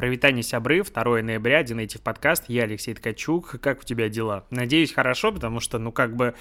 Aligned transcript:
Провитание 0.00 0.42
сябры, 0.42 0.82
2 0.82 1.20
ноября, 1.20 1.62
Динейтив 1.62 2.00
подкаст, 2.00 2.44
я 2.48 2.62
Алексей 2.62 2.94
Ткачук. 2.94 3.60
Как 3.60 3.80
у 3.80 3.84
тебя 3.84 4.08
дела? 4.08 4.46
Надеюсь, 4.48 4.94
хорошо, 4.94 5.30
потому 5.30 5.60
что, 5.60 5.78
ну, 5.78 5.92
как 5.92 6.16
бы 6.16 6.34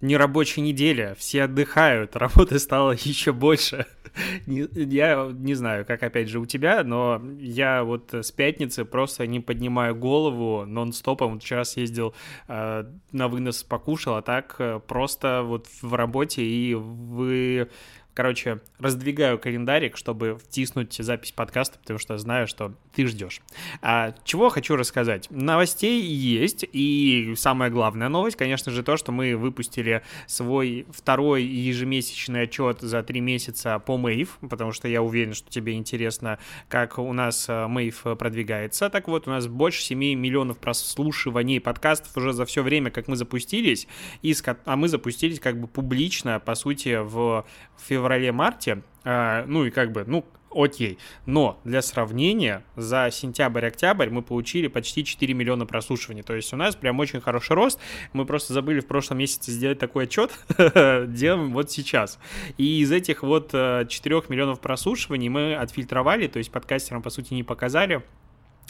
не 0.00 0.16
рабочая 0.16 0.60
неделя, 0.60 1.16
все 1.18 1.42
отдыхают, 1.42 2.14
работы 2.16 2.60
стало 2.60 2.92
еще 2.92 3.32
больше. 3.32 3.86
я 4.46 5.28
не 5.32 5.54
знаю, 5.54 5.84
как 5.84 6.04
опять 6.04 6.28
же 6.28 6.38
у 6.38 6.46
тебя, 6.46 6.84
но 6.84 7.20
я 7.40 7.82
вот 7.82 8.14
с 8.14 8.30
пятницы 8.30 8.84
просто 8.84 9.26
не 9.26 9.40
поднимаю 9.40 9.96
голову 9.96 10.64
нон-стопом. 10.64 11.40
Вчера 11.40 11.64
съездил 11.64 12.14
э, 12.46 12.84
на 13.10 13.26
вынос, 13.26 13.64
покушал, 13.64 14.14
а 14.14 14.22
так 14.22 14.54
э, 14.60 14.78
просто 14.86 15.42
вот 15.42 15.66
в 15.82 15.92
работе 15.94 16.44
и 16.44 16.74
вы 16.74 17.68
Короче, 18.16 18.60
раздвигаю 18.78 19.38
календарик, 19.38 19.98
чтобы 19.98 20.38
втиснуть 20.42 20.94
запись 20.94 21.32
подкаста, 21.32 21.78
потому 21.78 21.98
что 21.98 22.16
знаю, 22.16 22.46
что 22.46 22.72
ты 22.94 23.06
ждешь. 23.06 23.42
А, 23.82 24.14
чего 24.24 24.48
хочу 24.48 24.74
рассказать? 24.74 25.30
Новостей 25.30 26.00
есть, 26.00 26.64
и 26.72 27.34
самая 27.36 27.68
главная 27.68 28.08
новость, 28.08 28.36
конечно 28.36 28.72
же, 28.72 28.82
то, 28.82 28.96
что 28.96 29.12
мы 29.12 29.36
выпустили 29.36 30.02
свой 30.26 30.86
второй 30.88 31.42
ежемесячный 31.44 32.44
отчет 32.44 32.80
за 32.80 33.02
три 33.02 33.20
месяца 33.20 33.78
по 33.80 33.98
Мэйв, 33.98 34.38
потому 34.48 34.72
что 34.72 34.88
я 34.88 35.02
уверен, 35.02 35.34
что 35.34 35.50
тебе 35.50 35.74
интересно, 35.74 36.38
как 36.70 36.98
у 36.98 37.12
нас 37.12 37.46
Мэйв 37.50 38.02
продвигается. 38.18 38.88
Так 38.88 39.08
вот, 39.08 39.28
у 39.28 39.30
нас 39.30 39.46
больше 39.46 39.82
7 39.82 39.98
миллионов 39.98 40.56
прослушиваний 40.56 41.60
подкастов 41.60 42.16
уже 42.16 42.32
за 42.32 42.46
все 42.46 42.62
время, 42.62 42.90
как 42.90 43.08
мы 43.08 43.16
запустились, 43.16 43.86
и, 44.22 44.34
а 44.64 44.76
мы 44.76 44.88
запустились 44.88 45.38
как 45.38 45.60
бы 45.60 45.68
публично, 45.68 46.40
по 46.40 46.54
сути, 46.54 46.96
в 47.02 47.44
феврале 47.76 48.05
феврале-марте, 48.06 48.82
э, 49.04 49.44
ну 49.46 49.64
и 49.64 49.70
как 49.70 49.92
бы, 49.92 50.04
ну, 50.06 50.24
окей. 50.50 50.98
Но 51.26 51.60
для 51.64 51.82
сравнения, 51.82 52.64
за 52.76 53.10
сентябрь-октябрь 53.10 54.10
мы 54.10 54.22
получили 54.22 54.68
почти 54.68 55.04
4 55.04 55.34
миллиона 55.34 55.66
прослушиваний. 55.66 56.22
То 56.22 56.34
есть 56.34 56.52
у 56.52 56.56
нас 56.56 56.76
прям 56.76 56.98
очень 56.98 57.20
хороший 57.20 57.54
рост. 57.54 57.78
Мы 58.12 58.24
просто 58.24 58.54
забыли 58.54 58.80
в 58.80 58.86
прошлом 58.86 59.18
месяце 59.18 59.50
сделать 59.50 59.78
такой 59.78 60.04
отчет. 60.04 60.30
Делаем 60.56 61.52
вот 61.52 61.70
сейчас. 61.70 62.18
И 62.56 62.80
из 62.80 62.92
этих 62.92 63.22
вот 63.22 63.50
4 63.50 63.86
э, 63.86 64.22
миллионов 64.28 64.60
прослушиваний 64.60 65.28
мы 65.28 65.54
отфильтровали, 65.54 66.26
то 66.28 66.38
есть 66.38 66.50
подкастерам, 66.50 67.02
по 67.02 67.10
сути, 67.10 67.34
не 67.34 67.42
показали 67.42 68.02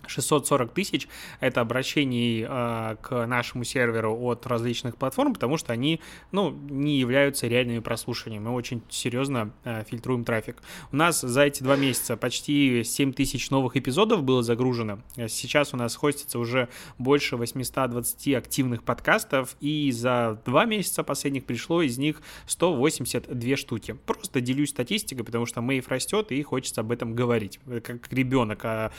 640 0.07 0.73
тысяч— 0.73 1.09
это 1.41 1.61
обращений 1.61 2.45
э, 2.49 2.97
к 3.01 3.27
нашему 3.27 3.65
серверу 3.65 4.17
от 4.19 4.47
различных 4.47 4.97
платформ, 4.97 5.35
потому 5.35 5.57
что 5.57 5.73
они, 5.73 6.01
ну, 6.33 6.51
не 6.51 6.99
являются 6.99 7.47
реальными 7.47 7.81
прослушиваниями. 7.81 8.45
Мы 8.45 8.53
очень 8.53 8.83
серьезно 8.89 9.53
э, 9.65 9.85
фильтруем 9.89 10.25
трафик. 10.25 10.63
У 10.93 10.97
нас 10.97 11.21
за 11.21 11.43
эти 11.43 11.63
два 11.63 11.77
месяца 11.77 12.17
почти 12.17 12.85
7 12.85 13.13
тысяч 13.13 13.51
новых 13.51 13.77
эпизодов 13.77 14.23
было 14.23 14.43
загружено. 14.43 15.01
Сейчас 15.29 15.75
у 15.75 15.77
нас 15.77 15.97
хостится 15.97 16.39
уже 16.39 16.69
больше 16.99 17.37
820 17.37 18.35
активных 18.35 18.83
подкастов, 18.83 19.57
и 19.61 19.91
за 19.93 20.41
два 20.45 20.65
месяца 20.65 21.03
последних 21.03 21.45
пришло 21.45 21.83
из 21.83 21.99
них 21.99 22.21
182 22.47 23.57
штуки. 23.57 23.97
Просто 24.07 24.41
делюсь 24.41 24.71
статистикой, 24.71 25.25
потому 25.25 25.47
что 25.47 25.61
Мэйв 25.61 25.89
растет, 25.89 26.33
и 26.33 26.43
хочется 26.43 26.81
об 26.81 26.93
этом 26.93 27.15
говорить. 27.15 27.61
Как 27.83 28.13
ребенок, 28.13 28.65
а 28.65 28.93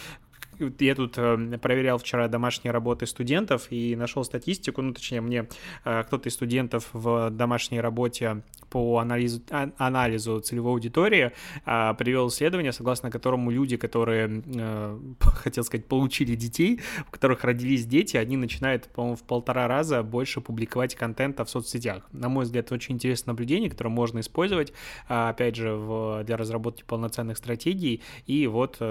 я 0.59 0.95
тут 0.95 1.17
э, 1.17 1.57
проверял 1.61 1.97
вчера 1.97 2.27
домашние 2.27 2.71
работы 2.71 3.05
студентов 3.05 3.67
и 3.69 3.95
нашел 3.95 4.23
статистику, 4.23 4.81
ну, 4.81 4.93
точнее, 4.93 5.21
мне 5.21 5.47
э, 5.85 6.03
кто-то 6.03 6.29
из 6.29 6.33
студентов 6.33 6.89
в 6.93 7.29
домашней 7.29 7.81
работе 7.81 8.43
по 8.69 8.99
анализу, 8.99 9.41
а, 9.51 9.69
анализу 9.77 10.39
целевой 10.39 10.73
аудитории 10.73 11.31
а, 11.65 11.93
привел 11.93 12.27
исследование, 12.29 12.71
согласно 12.71 13.11
которому 13.11 13.51
люди, 13.51 13.77
которые, 13.77 14.43
э, 14.45 14.99
хотел 15.21 15.63
сказать, 15.63 15.85
получили 15.85 16.35
детей, 16.35 16.81
у 17.07 17.11
которых 17.11 17.43
родились 17.43 17.85
дети, 17.85 18.17
они 18.17 18.37
начинают, 18.37 18.87
по-моему, 18.89 19.15
в 19.15 19.23
полтора 19.23 19.67
раза 19.67 20.03
больше 20.03 20.41
публиковать 20.41 20.95
контента 20.95 21.45
в 21.45 21.49
соцсетях. 21.49 22.07
На 22.11 22.29
мой 22.29 22.45
взгляд, 22.45 22.71
очень 22.71 22.95
интересное 22.95 23.33
наблюдение, 23.33 23.69
которое 23.69 23.89
можно 23.89 24.19
использовать, 24.19 24.73
опять 25.07 25.55
же, 25.55 25.73
в, 25.73 26.23
для 26.23 26.37
разработки 26.37 26.83
полноценных 26.85 27.37
стратегий. 27.37 28.01
И 28.25 28.47
вот 28.47 28.81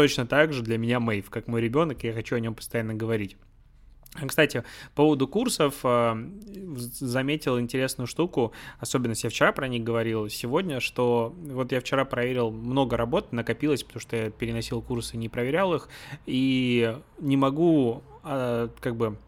точно 0.00 0.24
так 0.24 0.54
же 0.54 0.62
для 0.62 0.78
меня 0.78 0.98
Мэйв, 0.98 1.28
как 1.28 1.46
мой 1.46 1.60
ребенок, 1.60 2.04
я 2.04 2.14
хочу 2.14 2.34
о 2.34 2.40
нем 2.40 2.54
постоянно 2.54 2.94
говорить. 2.94 3.36
Кстати, 4.26 4.64
по 4.94 5.02
поводу 5.02 5.28
курсов 5.28 5.74
э, 5.84 6.16
заметил 6.74 7.60
интересную 7.60 8.06
штуку, 8.06 8.52
особенно 8.78 9.12
я 9.14 9.28
вчера 9.28 9.52
про 9.52 9.68
них 9.68 9.84
говорил, 9.84 10.30
сегодня, 10.30 10.80
что 10.80 11.34
вот 11.36 11.70
я 11.70 11.80
вчера 11.80 12.06
проверил 12.06 12.50
много 12.50 12.96
работ, 12.96 13.30
накопилось, 13.32 13.82
потому 13.82 14.00
что 14.00 14.16
я 14.16 14.30
переносил 14.30 14.80
курсы, 14.80 15.18
не 15.18 15.28
проверял 15.28 15.74
их, 15.74 15.90
и 16.24 16.96
не 17.18 17.36
могу 17.36 18.02
э, 18.24 18.68
как 18.80 18.96
бы 18.96 19.18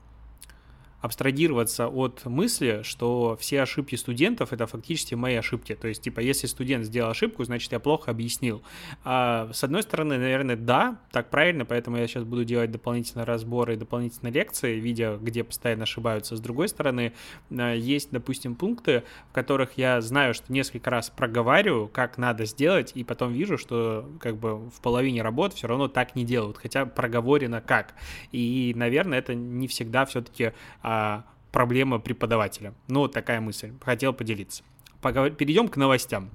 абстрагироваться 1.03 1.89
от 1.89 2.25
мысли, 2.25 2.81
что 2.85 3.37
все 3.39 3.63
ошибки 3.63 3.97
студентов— 3.97 4.53
это 4.55 4.67
фактически 4.69 5.15
мои 5.15 5.35
ошибки. 5.35 5.75
То 5.75 5.89
есть, 5.89 6.01
типа, 6.01 6.21
если 6.21 6.47
студент 6.47 6.87
сделал 6.87 7.11
ошибку, 7.11 7.43
значит, 7.43 7.73
я 7.73 7.81
плохо 7.81 8.13
объяснил. 8.13 8.63
А, 9.05 9.51
с 9.53 9.65
одной 9.65 9.83
стороны, 9.83 10.17
наверное, 10.17 10.57
да, 10.57 11.01
так 11.11 11.29
правильно, 11.29 11.65
поэтому 11.65 11.97
я 11.97 12.07
сейчас 12.07 12.23
буду 12.23 12.45
делать 12.45 12.71
дополнительные 12.71 13.25
разборы 13.25 13.75
и 13.75 13.77
дополнительные 13.77 14.33
лекции, 14.33 14.79
видя, 14.79 15.19
где 15.21 15.43
постоянно 15.43 15.83
ошибаются. 15.83 16.37
С 16.37 16.41
другой 16.41 16.69
стороны, 16.69 17.13
а, 17.51 17.75
есть, 17.75 18.11
допустим, 18.13 18.55
пункты, 18.55 19.03
в 19.31 19.35
которых 19.35 19.73
я 19.77 20.01
знаю, 20.01 20.35
что 20.35 20.53
несколько 20.53 20.89
раз 20.89 21.11
проговариваю, 21.11 21.89
как 21.89 22.17
надо 22.17 22.45
сделать, 22.45 22.93
и 22.95 23.03
потом 23.03 23.33
вижу, 23.33 23.59
что 23.59 24.09
как 24.21 24.37
бы 24.37 24.71
в 24.71 24.81
половине 24.81 25.23
работ 25.23 25.55
все 25.55 25.67
равно 25.67 25.89
так 25.89 26.15
не 26.15 26.25
делают, 26.25 26.59
хотя 26.59 26.87
проговорено 26.87 27.61
как. 27.61 27.95
И, 28.31 28.73
наверное, 28.77 29.19
это 29.19 29.35
не 29.35 29.67
всегда 29.67 30.07
все-таки 30.07 30.53
а, 30.81 30.92
а, 30.93 31.25
проблема 31.53 31.99
преподавателя. 31.99 32.75
Ну, 32.89 33.01
вот 33.01 33.13
такая 33.13 33.41
мысль. 33.41 33.73
Хотел 33.81 34.13
поделиться. 34.13 34.63
Перейдем 35.01 35.69
к 35.69 35.77
новостям. 35.77 36.31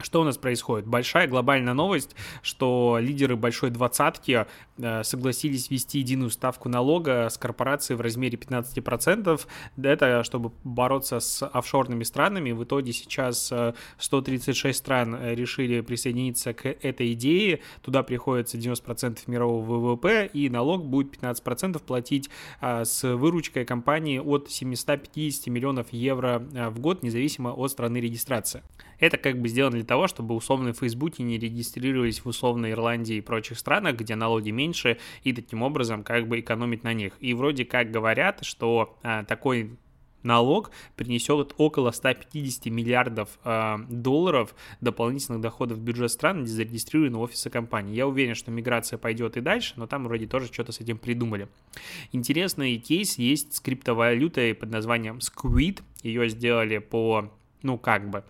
Что 0.00 0.20
у 0.20 0.24
нас 0.24 0.38
происходит? 0.38 0.86
Большая 0.86 1.26
глобальная 1.26 1.74
новость, 1.74 2.14
что 2.42 2.98
лидеры 3.00 3.34
большой 3.34 3.70
двадцатки 3.70 4.46
э, 4.78 5.02
согласились 5.02 5.70
ввести 5.70 5.98
единую 5.98 6.30
ставку 6.30 6.68
налога 6.68 7.28
с 7.28 7.36
корпорацией 7.36 7.96
в 7.96 8.00
размере 8.00 8.38
15%. 8.38 9.40
Это 9.82 10.22
чтобы 10.22 10.52
бороться 10.62 11.18
с 11.18 11.44
офшорными 11.44 12.04
странами. 12.04 12.52
В 12.52 12.62
итоге 12.62 12.92
сейчас 12.92 13.52
136 13.98 14.64
э, 14.64 14.72
стран 14.72 15.16
э, 15.16 15.34
решили 15.34 15.80
присоединиться 15.80 16.54
к 16.54 16.66
этой 16.66 17.12
идее. 17.14 17.60
Туда 17.82 18.04
приходится 18.04 18.56
90% 18.56 19.18
мирового 19.26 19.94
ВВП, 19.94 20.30
и 20.32 20.48
налог 20.48 20.86
будет 20.86 21.16
15% 21.16 21.82
платить 21.84 22.30
с 22.60 23.02
выручкой 23.02 23.64
компании 23.64 24.18
от 24.18 24.50
750 24.50 25.48
миллионов 25.48 25.92
евро 25.92 26.38
в 26.70 26.78
год, 26.78 27.02
независимо 27.02 27.48
от 27.50 27.70
страны 27.70 27.98
регистрации. 27.98 28.62
Это 28.98 29.16
как 29.16 29.40
бы 29.40 29.48
сделано 29.48 29.76
для 29.76 29.84
того, 29.88 30.06
чтобы 30.06 30.36
условные 30.36 30.74
Фейсбуки 30.74 31.22
не 31.22 31.38
регистрировались 31.38 32.20
в 32.20 32.26
условной 32.26 32.70
Ирландии 32.72 33.16
и 33.16 33.20
прочих 33.20 33.58
странах, 33.58 33.96
где 33.96 34.14
налоги 34.14 34.50
меньше, 34.50 34.98
и 35.24 35.32
таким 35.32 35.62
образом 35.62 36.04
как 36.04 36.28
бы 36.28 36.38
экономить 36.38 36.84
на 36.84 36.92
них. 36.92 37.14
И 37.18 37.34
вроде 37.34 37.64
как 37.64 37.90
говорят, 37.90 38.44
что 38.44 38.96
а, 39.02 39.24
такой 39.24 39.76
налог 40.22 40.70
принесет 40.96 41.54
около 41.56 41.90
150 41.90 42.66
миллиардов 42.66 43.38
э, 43.44 43.76
долларов 43.88 44.54
дополнительных 44.80 45.40
доходов 45.40 45.78
в 45.78 45.80
бюджет 45.80 46.10
стран, 46.10 46.42
где 46.42 46.50
зарегистрированы 46.50 47.18
офисы 47.18 47.50
компании. 47.50 47.94
Я 47.94 48.06
уверен, 48.06 48.34
что 48.34 48.50
миграция 48.50 48.98
пойдет 48.98 49.36
и 49.36 49.40
дальше, 49.40 49.74
но 49.76 49.86
там 49.86 50.04
вроде 50.04 50.26
тоже 50.26 50.46
что-то 50.46 50.72
с 50.72 50.80
этим 50.80 50.98
придумали. 50.98 51.48
Интересный 52.12 52.76
кейс 52.78 53.16
есть 53.16 53.54
с 53.54 53.60
криптовалютой 53.60 54.54
под 54.54 54.70
названием 54.70 55.18
Squid. 55.18 55.82
Ее 56.02 56.28
сделали 56.28 56.78
по, 56.78 57.32
ну 57.62 57.78
как 57.78 58.10
бы, 58.10 58.24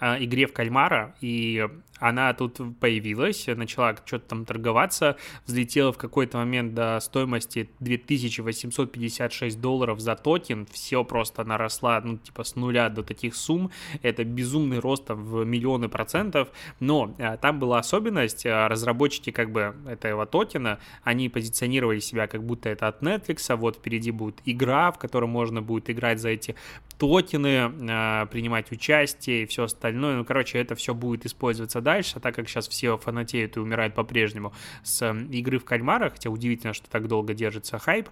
игре 0.00 0.46
в 0.46 0.52
кальмара, 0.52 1.14
и 1.20 1.68
она 1.98 2.32
тут 2.34 2.60
появилась, 2.78 3.46
начала 3.46 3.96
что-то 4.04 4.28
там 4.28 4.44
торговаться, 4.44 5.16
взлетела 5.46 5.92
в 5.92 5.98
какой-то 5.98 6.38
момент 6.38 6.74
до 6.74 6.98
стоимости 7.00 7.70
2856 7.80 9.60
долларов 9.60 10.00
за 10.00 10.14
токен, 10.14 10.66
все 10.70 11.04
просто 11.04 11.44
наросла, 11.44 12.00
ну, 12.02 12.18
типа, 12.18 12.44
с 12.44 12.56
нуля 12.56 12.88
до 12.88 13.02
таких 13.02 13.34
сумм, 13.34 13.70
это 14.02 14.24
безумный 14.24 14.78
рост 14.78 15.04
в 15.08 15.44
миллионы 15.44 15.88
процентов, 15.88 16.48
но 16.80 17.14
а, 17.18 17.36
там 17.36 17.58
была 17.58 17.78
особенность, 17.78 18.46
а, 18.46 18.68
разработчики 18.68 19.30
как 19.30 19.50
бы 19.50 19.74
этого 19.86 20.26
токена, 20.26 20.78
они 21.02 21.28
позиционировали 21.28 22.00
себя 22.00 22.26
как 22.26 22.44
будто 22.44 22.68
это 22.68 22.88
от 22.88 23.02
Netflix, 23.02 23.44
а 23.48 23.56
вот 23.56 23.76
впереди 23.76 24.10
будет 24.10 24.40
игра, 24.44 24.92
в 24.92 24.98
которой 24.98 25.26
можно 25.26 25.62
будет 25.62 25.90
играть 25.90 26.20
за 26.20 26.30
эти 26.30 26.54
токены, 26.98 27.72
а, 27.90 28.26
принимать 28.26 28.70
участие 28.72 29.44
и 29.44 29.46
все 29.46 29.64
остальное, 29.64 30.16
ну, 30.16 30.24
короче, 30.24 30.58
это 30.58 30.74
все 30.74 30.94
будет 30.94 31.26
использоваться 31.26 31.80
дальше, 31.88 32.14
а 32.16 32.20
так 32.20 32.34
как 32.34 32.48
сейчас 32.48 32.68
все 32.68 32.98
фанатеют 32.98 33.56
и 33.56 33.60
умирают 33.60 33.94
по-прежнему 33.94 34.52
с 34.82 35.10
игры 35.30 35.58
в 35.58 35.64
кальмара, 35.64 36.10
хотя 36.10 36.28
удивительно, 36.28 36.74
что 36.74 36.90
так 36.90 37.08
долго 37.08 37.32
держится 37.32 37.78
хайп, 37.78 38.08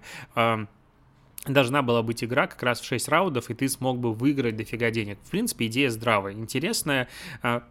должна 1.45 1.81
была 1.81 2.01
быть 2.01 2.23
игра 2.23 2.47
как 2.47 2.63
раз 2.63 2.81
в 2.81 2.85
6 2.85 3.07
раундов, 3.09 3.49
и 3.49 3.53
ты 3.53 3.69
смог 3.69 3.99
бы 3.99 4.13
выиграть 4.13 4.55
дофига 4.55 4.89
денег. 4.89 5.19
В 5.23 5.29
принципе, 5.29 5.67
идея 5.67 5.89
здравая, 5.91 6.33
интересная. 6.33 7.07
А, 7.43 7.63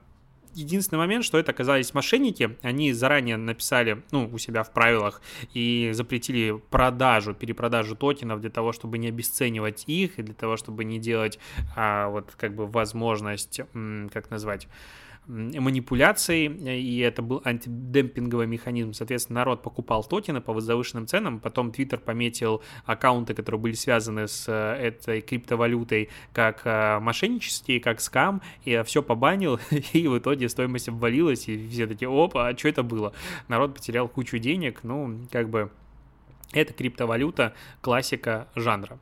единственный 0.55 0.99
момент, 0.99 1.25
что 1.25 1.39
это 1.39 1.53
оказались 1.53 1.93
мошенники, 1.93 2.57
они 2.63 2.93
заранее 2.93 3.37
написали, 3.37 4.03
ну, 4.13 4.29
у 4.33 4.39
себя 4.39 4.63
в 4.63 4.73
правилах 4.73 5.21
и 5.53 5.91
запретили 5.93 6.63
продажу, 6.71 7.35
перепродажу 7.35 7.97
токенов 7.97 8.41
для 8.41 8.51
того, 8.51 8.73
чтобы 8.73 8.99
не 8.99 9.09
обесценивать 9.09 9.85
их 9.87 10.19
и 10.19 10.23
для 10.23 10.35
того, 10.35 10.57
чтобы 10.57 10.85
не 10.85 10.99
делать 10.99 11.39
а, 11.75 12.09
вот 12.09 12.35
как 12.37 12.55
бы 12.55 12.67
возможность, 12.67 13.61
как 14.13 14.31
назвать, 14.31 14.69
манипуляций, 15.29 16.47
и 16.47 16.99
это 17.01 17.23
был 17.23 17.43
антидемпинговый 17.45 18.47
механизм. 18.47 18.93
Соответственно, 18.93 19.41
народ 19.41 19.63
покупал 19.63 20.05
токены 20.05 20.41
по 20.41 20.59
завышенным 20.61 21.07
ценам, 21.07 21.41
потом 21.41 21.71
Twitter 21.71 21.99
пометил 21.99 22.63
аккаунты, 22.85 23.35
которые 23.35 23.61
были 23.61 23.75
связаны 23.75 24.29
с 24.29 24.47
э, 24.49 24.87
этой 24.87 25.21
криптовалютой, 25.21 26.11
как 26.33 26.63
э, 26.65 26.99
мошеннические, 27.01 27.81
как 27.81 28.01
скам, 28.01 28.41
и 28.65 28.81
все 28.85 29.03
побанил, 29.03 29.59
и 29.93 30.07
в 30.07 30.19
итоге 30.19 30.49
стоимость 30.49 30.89
обвалилась, 30.89 31.49
и 31.49 31.69
все 31.69 31.87
такие, 31.87 32.09
опа, 32.09 32.49
а 32.49 32.57
что 32.57 32.69
это 32.69 32.83
было? 32.83 33.13
Народ 33.49 33.75
потерял 33.75 34.09
кучу 34.09 34.39
денег, 34.39 34.81
ну, 34.85 35.27
как 35.33 35.49
бы 35.51 35.71
это 36.53 36.73
криптовалюта, 36.73 37.55
классика 37.81 38.49
жанра. 38.55 38.99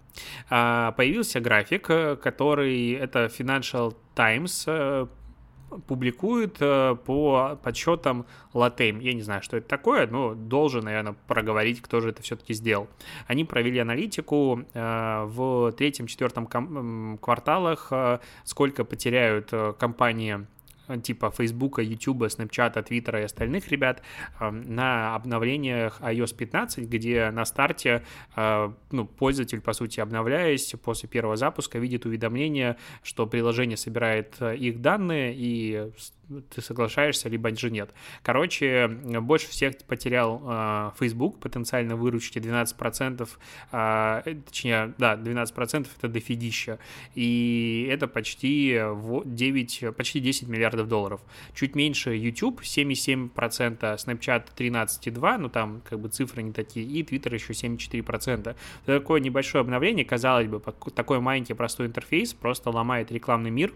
А, 0.49 0.93
появился 0.93 1.41
график, 1.41 1.91
э, 1.91 2.17
который 2.17 2.93
это 2.93 3.27
Financial 3.27 3.95
Times 4.15 4.67
публикует 5.87 6.57
э, 6.61 6.97
по 7.05 7.59
подсчетам 7.63 8.27
Латейм. 8.53 9.01
Я 9.01 9.13
не 9.13 9.23
знаю, 9.23 9.43
что 9.43 9.57
это 9.57 9.69
такое, 9.69 10.07
но 10.07 10.35
должен, 10.35 10.85
наверное, 10.85 11.15
проговорить, 11.27 11.81
кто 11.83 12.01
же 12.01 12.11
это 12.11 12.23
все-таки 12.23 12.55
сделал. 12.55 12.89
Они 13.27 13.45
провели 13.45 13.79
аналитику 13.79 14.65
э, 14.73 15.25
в 15.27 15.73
третьем-четвертом 15.73 17.19
кварталах, 17.19 17.89
э, 17.91 18.19
сколько 18.45 18.85
потеряют 18.85 19.51
компании 19.79 20.47
типа 21.03 21.31
Фейсбука, 21.31 21.83
Ютуба, 21.83 22.29
Снэпчата, 22.29 22.83
Твиттера 22.83 23.21
и 23.21 23.25
остальных 23.25 23.69
ребят 23.69 24.03
на 24.41 25.15
обновлениях 25.15 26.01
iOS 26.01 26.35
15, 26.37 26.89
где 26.89 27.31
на 27.31 27.45
старте 27.45 28.03
ну, 28.37 29.07
пользователь, 29.07 29.61
по 29.61 29.73
сути, 29.73 30.01
обновляясь 30.01 30.75
после 30.83 31.09
первого 31.09 31.37
запуска, 31.37 31.79
видит 31.79 32.07
уведомление, 32.07 32.77
что 33.03 33.27
приложение 33.27 33.77
собирает 33.77 34.41
их 34.41 34.81
данные 34.81 35.35
и 35.37 35.91
ты 36.51 36.63
соглашаешься, 36.63 37.29
либо 37.29 37.55
же 37.55 37.71
нет. 37.71 37.91
Короче, 38.23 38.89
больше 38.89 39.49
всех 39.49 39.79
потерял 39.87 40.43
э, 40.45 40.91
Facebook, 40.99 41.41
потенциально 41.41 41.97
выручки 41.97 42.39
12%, 42.39 43.29
э, 43.73 44.35
точнее, 44.47 44.95
да, 44.99 45.15
12% 45.15 45.87
это 45.97 46.09
дофигища, 46.09 46.79
и 47.15 47.89
это 47.91 48.09
почти 48.09 48.81
9, 49.25 49.97
почти 49.97 50.21
10 50.21 50.49
миллиардов 50.49 50.89
долларов. 50.89 51.21
Чуть 51.55 51.75
меньше 51.75 52.15
YouTube, 52.15 52.63
7,7%, 52.63 53.31
Snapchat 53.97 54.49
13,2%, 54.57 55.39
ну 55.39 55.49
там 55.49 55.83
как 55.89 56.01
бы 56.01 56.09
цифры 56.09 56.43
не 56.43 56.53
такие, 56.53 56.87
и 56.87 57.03
Twitter 57.03 57.35
еще 57.35 57.53
7,4%. 57.53 58.57
Такое 58.87 59.21
небольшое 59.21 59.63
обновление, 59.63 60.05
казалось 60.05 60.49
бы, 60.49 60.61
такой 60.95 61.21
маленький 61.21 61.55
простой 61.55 61.87
интерфейс 61.87 62.35
просто 62.35 62.71
ломает 62.71 63.13
рекламный 63.13 63.51
мир, 63.51 63.73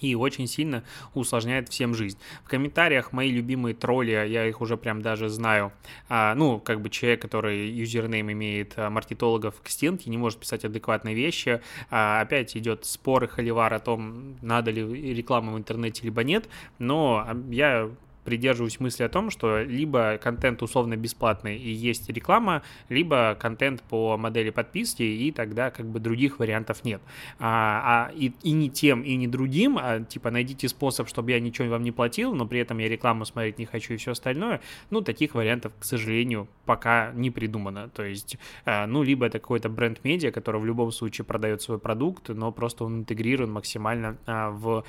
и 0.00 0.14
очень 0.14 0.46
сильно 0.46 0.82
усложняет 1.14 1.68
всем 1.68 1.94
жизнь. 1.94 2.18
В 2.44 2.48
комментариях 2.48 3.12
мои 3.12 3.30
любимые 3.30 3.74
тролли, 3.74 4.10
я 4.10 4.46
их 4.46 4.60
уже 4.60 4.76
прям 4.76 5.02
даже 5.02 5.28
знаю, 5.28 5.72
а, 6.08 6.34
ну, 6.34 6.58
как 6.58 6.80
бы 6.80 6.90
человек, 6.90 7.22
который 7.22 7.68
юзернейм 7.70 8.32
имеет 8.32 8.74
а, 8.76 8.90
маркетологов 8.90 9.60
к 9.62 9.68
стенке, 9.68 10.10
не 10.10 10.18
может 10.18 10.38
писать 10.38 10.64
адекватные 10.64 11.14
вещи, 11.14 11.60
а, 11.90 12.20
опять 12.20 12.56
идет 12.56 12.84
спор 12.84 13.24
и 13.24 13.26
холивар 13.26 13.74
о 13.74 13.78
том, 13.78 14.36
надо 14.42 14.70
ли 14.70 15.14
реклама 15.14 15.52
в 15.52 15.58
интернете, 15.58 16.04
либо 16.04 16.22
нет, 16.24 16.48
но 16.78 17.24
а, 17.26 17.36
я 17.50 17.90
придерживаюсь 18.28 18.78
мысли 18.78 19.04
о 19.04 19.08
том, 19.08 19.30
что 19.30 19.62
либо 19.62 20.18
контент 20.18 20.62
условно 20.62 20.98
бесплатный 20.98 21.56
и 21.56 21.70
есть 21.70 22.10
реклама, 22.10 22.62
либо 22.90 23.34
контент 23.40 23.82
по 23.82 24.18
модели 24.18 24.50
подписки, 24.50 25.02
и 25.02 25.32
тогда 25.32 25.70
как 25.70 25.86
бы 25.86 25.98
других 25.98 26.38
вариантов 26.38 26.84
нет. 26.84 27.00
А, 27.38 28.10
а 28.10 28.12
и, 28.12 28.34
и 28.42 28.52
не 28.52 28.68
тем, 28.68 29.00
и 29.00 29.16
не 29.16 29.26
другим, 29.26 29.78
а 29.80 30.00
типа 30.00 30.30
найдите 30.30 30.68
способ, 30.68 31.08
чтобы 31.08 31.30
я 31.30 31.40
ничего 31.40 31.68
вам 31.68 31.82
не 31.82 31.90
платил, 31.90 32.34
но 32.34 32.46
при 32.46 32.60
этом 32.60 32.76
я 32.76 32.88
рекламу 32.88 33.24
смотреть 33.24 33.58
не 33.58 33.64
хочу 33.64 33.94
и 33.94 33.96
все 33.96 34.10
остальное. 34.10 34.60
Ну, 34.90 35.00
таких 35.00 35.34
вариантов, 35.34 35.72
к 35.78 35.84
сожалению, 35.84 36.48
пока 36.66 37.12
не 37.14 37.30
придумано. 37.30 37.88
То 37.88 38.04
есть, 38.04 38.36
а, 38.66 38.86
ну, 38.86 39.02
либо 39.02 39.24
это 39.24 39.38
какой-то 39.38 39.70
бренд-медиа, 39.70 40.32
который 40.32 40.60
в 40.60 40.66
любом 40.66 40.92
случае 40.92 41.24
продает 41.24 41.62
свой 41.62 41.78
продукт, 41.78 42.28
но 42.28 42.52
просто 42.52 42.84
он 42.84 42.98
интегрирован 42.98 43.52
максимально 43.52 44.18
а, 44.26 44.50
в 44.50 44.84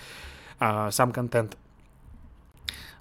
а, 0.60 0.92
сам 0.92 1.14
контент. 1.14 1.58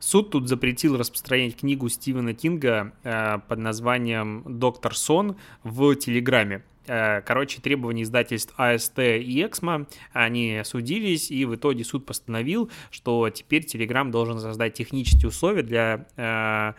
Суд 0.00 0.30
тут 0.30 0.48
запретил 0.48 0.96
распространять 0.96 1.56
книгу 1.56 1.88
Стивена 1.88 2.34
Кинга 2.34 2.92
э, 3.02 3.38
под 3.48 3.58
названием 3.58 4.44
«Доктор 4.46 4.96
Сон» 4.96 5.36
в 5.64 5.94
Телеграме. 5.96 6.62
Э, 6.86 7.20
короче, 7.20 7.60
требования 7.60 8.02
издательств 8.02 8.54
АСТ 8.56 8.98
и 9.00 9.44
Эксмо, 9.44 9.86
они 10.12 10.62
судились, 10.64 11.30
и 11.30 11.44
в 11.44 11.54
итоге 11.54 11.84
суд 11.84 12.06
постановил, 12.06 12.70
что 12.90 13.28
теперь 13.30 13.64
Телеграм 13.64 14.10
должен 14.10 14.38
создать 14.38 14.74
технические 14.74 15.28
условия 15.28 15.62
для 15.62 16.06
э, 16.16 16.72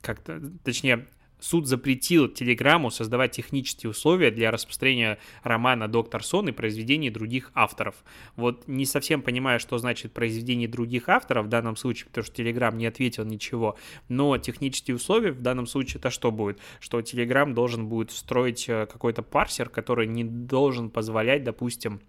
как-то, 0.00 0.42
точнее, 0.64 1.06
суд 1.44 1.66
запретил 1.66 2.28
Телеграму 2.28 2.90
создавать 2.90 3.32
технические 3.32 3.90
условия 3.90 4.30
для 4.30 4.50
распространения 4.50 5.18
романа 5.42 5.88
«Доктор 5.88 6.24
Сон» 6.24 6.48
и 6.48 6.52
произведений 6.52 7.10
других 7.10 7.50
авторов. 7.54 7.96
Вот 8.36 8.66
не 8.66 8.86
совсем 8.86 9.20
понимаю, 9.20 9.60
что 9.60 9.76
значит 9.76 10.12
произведение 10.12 10.68
других 10.68 11.10
авторов 11.10 11.46
в 11.46 11.48
данном 11.50 11.76
случае, 11.76 12.06
потому 12.06 12.24
что 12.24 12.34
Телеграм 12.34 12.76
не 12.78 12.86
ответил 12.86 13.26
ничего, 13.26 13.76
но 14.08 14.38
технические 14.38 14.96
условия 14.96 15.32
в 15.32 15.42
данном 15.42 15.66
случае 15.66 15.98
это 15.98 16.08
что 16.08 16.30
будет? 16.30 16.58
Что 16.80 17.02
Телеграм 17.02 17.52
должен 17.52 17.88
будет 17.88 18.10
встроить 18.10 18.66
э, 18.68 18.86
какой-то 18.86 19.22
парсер, 19.22 19.68
который 19.68 20.06
не 20.06 20.24
должен 20.24 20.88
позволять, 20.88 21.44
допустим, 21.44 22.00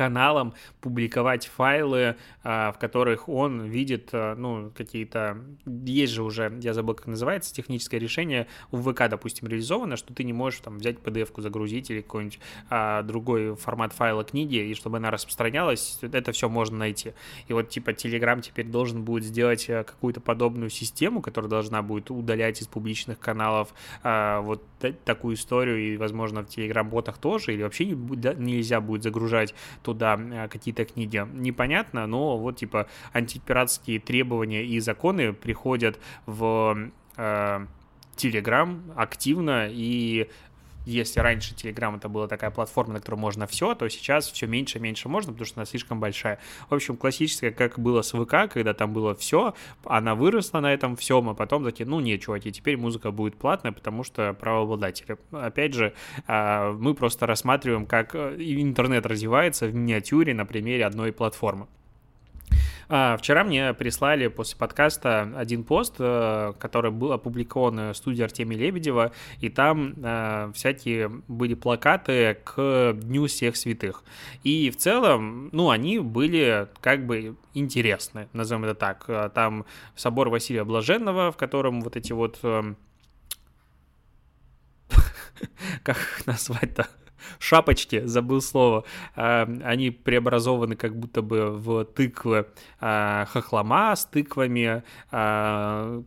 каналам 0.00 0.54
публиковать 0.80 1.46
файлы, 1.46 2.16
а, 2.42 2.72
в 2.72 2.78
которых 2.78 3.28
он 3.28 3.66
видит, 3.66 4.08
а, 4.12 4.34
ну, 4.34 4.72
какие-то... 4.74 5.36
Есть 5.66 6.14
же 6.14 6.22
уже, 6.22 6.58
я 6.62 6.72
забыл, 6.72 6.94
как 6.94 7.06
называется, 7.06 7.52
техническое 7.52 7.98
решение 7.98 8.46
в 8.70 8.90
ВК, 8.90 9.10
допустим, 9.10 9.46
реализовано, 9.46 9.96
что 9.96 10.14
ты 10.14 10.24
не 10.24 10.32
можешь 10.32 10.60
там 10.60 10.78
взять 10.78 10.96
PDF-ку, 10.96 11.42
загрузить 11.42 11.90
или 11.90 12.00
какой-нибудь 12.00 12.40
а, 12.70 13.02
другой 13.02 13.56
формат 13.56 13.92
файла 13.92 14.24
книги, 14.24 14.56
и 14.56 14.74
чтобы 14.74 14.96
она 14.96 15.10
распространялась, 15.10 15.98
это 16.00 16.32
все 16.32 16.48
можно 16.48 16.78
найти. 16.78 17.12
И 17.48 17.52
вот, 17.52 17.68
типа, 17.68 17.90
Telegram 17.90 18.40
теперь 18.40 18.68
должен 18.68 19.02
будет 19.04 19.24
сделать 19.24 19.68
а, 19.68 19.84
какую-то 19.84 20.22
подобную 20.22 20.70
систему, 20.70 21.20
которая 21.20 21.50
должна 21.50 21.82
будет 21.82 22.10
удалять 22.10 22.62
из 22.62 22.68
публичных 22.68 23.18
каналов 23.18 23.74
вот 24.02 24.62
такую 25.04 25.34
историю, 25.34 25.78
и, 25.78 25.96
возможно, 25.98 26.42
в 26.42 26.46
Telegram-ботах 26.46 27.18
тоже, 27.18 27.52
или 27.52 27.62
вообще 27.62 27.84
не, 27.84 27.94
нельзя 28.38 28.80
будет 28.80 29.02
загружать 29.02 29.54
туда 29.92 30.18
э, 30.18 30.48
какие-то 30.48 30.84
книги. 30.84 31.26
Непонятно, 31.32 32.06
но 32.06 32.38
вот 32.38 32.56
типа 32.56 32.86
антипиратские 33.12 33.98
требования 33.98 34.64
и 34.64 34.78
законы 34.80 35.32
приходят 35.32 35.98
в 36.26 36.90
э, 37.16 37.66
Telegram 38.16 38.80
активно, 38.96 39.68
и 39.70 40.28
если 40.90 41.20
раньше 41.20 41.54
Telegram 41.54 41.96
это 41.96 42.08
была 42.08 42.28
такая 42.28 42.50
платформа, 42.50 42.94
на 42.94 42.98
которой 43.00 43.16
можно 43.16 43.46
все, 43.46 43.74
то 43.74 43.88
сейчас 43.88 44.30
все 44.30 44.46
меньше 44.46 44.78
и 44.78 44.80
меньше 44.80 45.08
можно, 45.08 45.32
потому 45.32 45.46
что 45.46 45.60
она 45.60 45.66
слишком 45.66 46.00
большая. 46.00 46.38
В 46.68 46.74
общем, 46.74 46.96
классическая, 46.96 47.50
как 47.50 47.78
было 47.78 48.02
с 48.02 48.12
ВК, 48.12 48.52
когда 48.52 48.74
там 48.74 48.92
было 48.92 49.14
все, 49.14 49.54
она 49.84 50.14
выросла 50.14 50.60
на 50.60 50.72
этом 50.72 50.96
всем, 50.96 51.28
а 51.28 51.34
потом 51.34 51.64
такие, 51.64 51.86
ну 51.86 52.00
нет, 52.00 52.20
чуваки, 52.20 52.52
теперь 52.52 52.76
музыка 52.76 53.10
будет 53.10 53.36
платная, 53.36 53.72
потому 53.72 54.04
что 54.04 54.34
правообладатели. 54.34 55.16
Опять 55.32 55.74
же, 55.74 55.94
а, 56.26 56.72
мы 56.72 56.94
просто 56.94 57.26
рассматриваем, 57.26 57.86
как 57.86 58.14
э, 58.14 58.36
интернет 58.38 59.06
развивается 59.06 59.66
в 59.66 59.74
миниатюре 59.74 60.34
на 60.34 60.46
примере 60.46 60.84
одной 60.84 61.12
платформы. 61.12 61.66
А, 62.92 63.16
вчера 63.16 63.44
мне 63.44 63.72
прислали 63.72 64.26
после 64.26 64.58
подкаста 64.58 65.32
один 65.36 65.62
пост, 65.62 65.94
э, 66.00 66.52
который 66.58 66.90
был 66.90 67.12
опубликован 67.12 67.92
в 67.92 67.94
студии 67.96 68.24
Артемия 68.24 68.58
Лебедева, 68.58 69.12
и 69.38 69.48
там 69.48 69.94
э, 69.96 70.50
всякие 70.54 71.08
были 71.28 71.54
плакаты 71.54 72.38
к 72.42 72.94
Дню 72.94 73.28
всех 73.28 73.54
святых. 73.54 74.02
И 74.42 74.70
в 74.70 74.76
целом, 74.76 75.50
ну, 75.52 75.70
они 75.70 76.00
были 76.00 76.66
как 76.80 77.06
бы 77.06 77.36
интересны, 77.54 78.28
назовем 78.32 78.64
это 78.64 78.74
так. 78.74 79.04
Э, 79.06 79.30
там 79.32 79.66
собор 79.94 80.28
Василия 80.28 80.64
Блаженного, 80.64 81.30
в 81.30 81.36
котором 81.36 81.82
вот 81.82 81.94
эти 81.94 82.12
вот 82.12 82.40
как 85.84 85.96
назвать-то? 86.26 86.88
Шапочки, 87.38 88.04
забыл 88.06 88.40
слово, 88.40 88.84
а, 89.16 89.48
они 89.64 89.90
преобразованы 89.90 90.76
как 90.76 90.96
будто 90.96 91.22
бы 91.22 91.50
в 91.50 91.84
тыквы 91.84 92.46
а, 92.80 93.26
хохлома 93.26 93.94
с 93.96 94.04
тыквами, 94.04 94.82
а, 95.10 96.02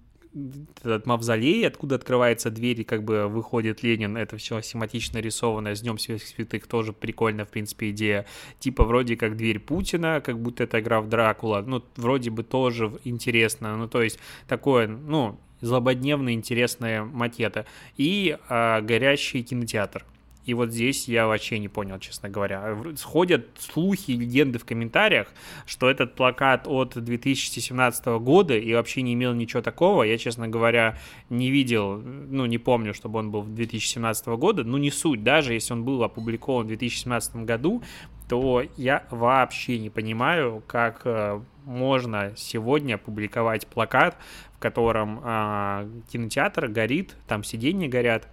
этот 0.79 1.05
мавзолей, 1.05 1.67
откуда 1.67 1.95
открывается 1.95 2.49
дверь, 2.49 2.81
и 2.81 2.83
как 2.83 3.03
бы 3.03 3.27
выходит 3.27 3.83
Ленин, 3.83 4.17
это 4.17 4.37
все 4.37 4.61
симпатично 4.61 5.19
рисовано, 5.19 5.75
с 5.75 5.81
Днем 5.81 5.97
Святых 5.97 6.67
тоже 6.67 6.91
прикольно, 6.91 7.45
в 7.45 7.49
принципе, 7.49 7.91
идея. 7.91 8.25
Типа 8.59 8.83
вроде 8.83 9.15
как 9.15 9.37
дверь 9.37 9.59
Путина, 9.59 10.21
как 10.21 10.39
будто 10.39 10.63
это 10.63 10.79
игра 10.79 11.01
в 11.01 11.07
Дракула, 11.07 11.63
ну, 11.65 11.83
вроде 11.97 12.31
бы 12.31 12.43
тоже 12.43 12.91
интересно, 13.03 13.77
ну, 13.77 13.87
то 13.87 14.01
есть 14.01 14.19
такое, 14.47 14.87
ну, 14.87 15.39
злободневная 15.61 16.33
интересная 16.33 17.03
макета. 17.03 17.65
И 17.97 18.37
а, 18.49 18.81
горящий 18.81 19.43
кинотеатр. 19.43 20.05
И 20.45 20.53
вот 20.53 20.71
здесь 20.71 21.07
я 21.07 21.27
вообще 21.27 21.59
не 21.59 21.69
понял, 21.69 21.99
честно 21.99 22.29
говоря. 22.29 22.77
Сходят 22.95 23.47
слухи 23.59 24.11
и 24.11 24.17
легенды 24.17 24.59
в 24.59 24.65
комментариях, 24.65 25.27
что 25.65 25.89
этот 25.89 26.15
плакат 26.15 26.67
от 26.67 27.01
2017 27.01 28.05
года 28.19 28.57
и 28.57 28.73
вообще 28.73 29.01
не 29.01 29.13
имел 29.13 29.33
ничего 29.33 29.61
такого. 29.61 30.03
Я, 30.03 30.17
честно 30.17 30.47
говоря, 30.47 30.97
не 31.29 31.49
видел, 31.49 31.97
ну, 31.97 32.45
не 32.45 32.57
помню, 32.57 32.93
чтобы 32.93 33.19
он 33.19 33.31
был 33.31 33.43
2017 33.43 34.27
года. 34.27 34.63
Ну, 34.63 34.77
не 34.77 34.91
суть. 34.91 35.23
Даже 35.23 35.53
если 35.53 35.73
он 35.73 35.83
был 35.83 36.03
опубликован 36.03 36.65
в 36.65 36.67
2017 36.67 37.37
году, 37.37 37.81
то 38.27 38.63
я 38.77 39.03
вообще 39.11 39.79
не 39.79 39.89
понимаю, 39.89 40.63
как 40.65 41.01
э, 41.05 41.41
можно 41.65 42.33
сегодня 42.35 42.97
публиковать 42.97 43.67
плакат, 43.67 44.17
в 44.55 44.59
котором 44.59 45.21
э, 45.23 45.89
кинотеатр 46.11 46.67
горит, 46.67 47.15
там 47.27 47.43
сиденья 47.43 47.89
горят, 47.89 48.27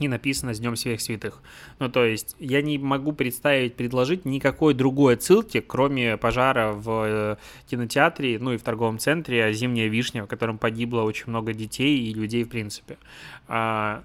и 0.00 0.08
написано 0.08 0.52
«С 0.52 0.58
Днем 0.58 0.74
Всех 0.74 1.00
Святых». 1.00 1.42
Ну, 1.78 1.88
то 1.88 2.04
есть 2.04 2.34
я 2.40 2.62
не 2.62 2.78
могу 2.78 3.12
представить, 3.12 3.76
предложить 3.76 4.24
никакой 4.24 4.74
другой 4.74 5.14
отсылки, 5.14 5.60
кроме 5.60 6.16
пожара 6.16 6.72
в 6.72 7.04
э, 7.06 7.36
кинотеатре, 7.70 8.38
ну 8.40 8.52
и 8.52 8.56
в 8.56 8.62
торговом 8.62 8.98
центре 8.98 9.52
«Зимняя 9.52 9.88
вишня», 9.88 10.24
в 10.24 10.26
котором 10.26 10.58
погибло 10.58 11.02
очень 11.02 11.26
много 11.28 11.52
детей 11.52 11.98
и 11.98 12.14
людей 12.14 12.42
в 12.42 12.48
принципе. 12.48 12.98
А... 13.46 14.02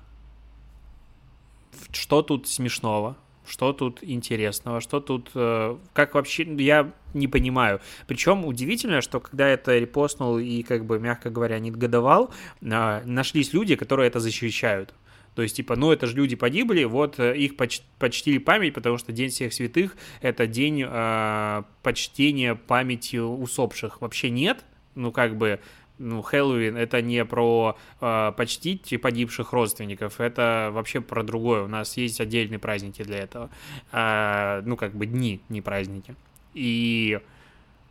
Что 1.92 2.22
тут 2.22 2.48
смешного? 2.48 3.18
Что 3.48 3.74
тут 3.74 4.00
интересного? 4.02 4.82
Что 4.82 5.00
тут... 5.00 5.32
Э, 5.36 5.78
как 5.94 6.16
вообще... 6.16 6.44
Я 6.58 6.92
не 7.14 7.28
понимаю. 7.28 7.80
Причем 8.08 8.46
удивительно, 8.46 9.02
что 9.02 9.20
когда 9.20 9.48
это 9.48 9.78
репостнул 9.78 10.38
и, 10.40 10.64
как 10.64 10.86
бы, 10.86 11.00
мягко 11.00 11.30
говоря, 11.30 11.60
не 11.60 11.72
годовал, 11.72 12.32
а, 12.62 13.04
нашлись 13.06 13.54
люди, 13.54 13.76
которые 13.76 14.08
это 14.08 14.20
защищают. 14.20 14.94
То 15.36 15.42
есть, 15.42 15.58
типа, 15.58 15.76
ну, 15.76 15.92
это 15.92 16.08
же 16.08 16.16
люди 16.16 16.36
погибли, 16.36 16.86
вот 16.86 17.20
э, 17.20 17.38
их 17.38 17.58
поч 17.58 17.82
почтили 18.00 18.38
память, 18.38 18.74
потому 18.74 18.98
что 18.98 19.12
День 19.12 19.30
всех 19.30 19.54
святых— 19.54 19.98
это 20.22 20.48
день 20.48 20.84
э, 20.88 21.64
почтения 21.84 22.56
памяти 22.56 23.18
усопших. 23.18 24.00
Вообще 24.02 24.30
нет, 24.30 24.64
ну, 24.96 25.12
как 25.12 25.38
бы, 25.38 25.60
ну, 25.98 26.22
Хэллоуин 26.22 26.78
это 26.78 27.02
не 27.02 27.26
про 27.26 27.78
э, 28.00 28.32
почтить 28.38 29.00
погибших 29.02 29.52
родственников, 29.52 30.22
это 30.22 30.70
вообще 30.72 31.02
про 31.02 31.22
другое. 31.22 31.64
У 31.64 31.68
нас 31.68 31.98
есть 31.98 32.22
отдельные 32.22 32.60
праздники 32.60 33.04
для 33.04 33.18
этого. 33.18 33.50
Э, 33.92 34.62
ну, 34.66 34.78
как 34.78 34.96
бы 34.96 35.06
дни, 35.06 35.42
не 35.50 35.62
праздники. 35.62 36.16
И 36.54 37.20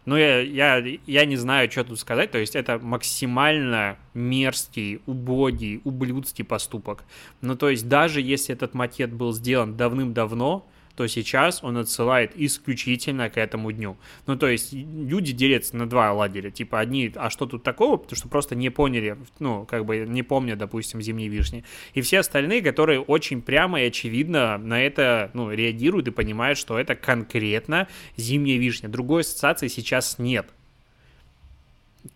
ну, 0.07 0.17
я, 0.17 0.41
я, 0.41 0.85
я 1.07 1.25
не 1.25 1.37
знаю, 1.37 1.71
что 1.71 1.85
тут 1.85 1.99
сказать. 1.99 2.31
То 2.31 2.39
есть 2.39 2.55
это 2.55 2.79
максимально 2.79 3.97
мерзкий, 4.13 5.01
убогий, 5.07 5.81
ублюдский 5.85 6.45
поступок. 6.45 7.05
Ну, 7.41 7.57
то 7.57 7.71
есть 7.71 7.89
даже 7.89 8.21
если 8.21 8.55
этот 8.55 8.75
макет 8.75 9.13
был 9.13 9.33
сделан 9.33 9.77
давным-давно, 9.77 10.67
то 10.97 11.07
сейчас 11.09 11.65
он 11.65 11.77
отсылает 11.79 12.33
исключительно 12.37 13.29
к 13.29 13.37
этому 13.37 13.73
дню. 13.73 13.97
Ну, 14.27 14.37
то 14.37 14.49
есть 14.49 14.73
люди 14.73 15.33
делятся 15.33 15.77
на 15.77 15.89
два 15.89 16.13
лагеря. 16.13 16.51
Типа 16.51 16.81
одни, 16.81 17.13
а 17.17 17.31
что 17.31 17.47
тут 17.47 17.63
такого? 17.63 17.97
Потому 17.97 18.17
что 18.17 18.29
просто 18.29 18.55
не 18.55 18.71
поняли, 18.71 19.17
ну, 19.39 19.65
как 19.65 19.85
бы 19.85 19.99
не 19.99 20.23
помнят, 20.23 20.59
допустим, 20.59 21.03
зимние 21.03 21.29
вишни. 21.29 21.65
И 21.95 22.01
все 22.01 22.21
остальные, 22.21 22.63
которые 22.63 23.01
очень 23.01 23.43
прямо 23.43 23.81
и 23.81 23.87
очевидно 23.87 24.59
на 24.59 24.81
это, 24.81 25.31
ну, 25.35 25.51
реагируют 25.51 26.09
и 26.09 26.13
понимают, 26.13 26.59
что 26.59 26.79
это 26.79 26.95
конкретно 26.95 27.89
зимняя 28.17 28.59
вишня. 28.59 28.89
Другой 28.89 29.23
ассоциации 29.23 29.69
сейчас 29.69 30.19
нет. 30.19 30.47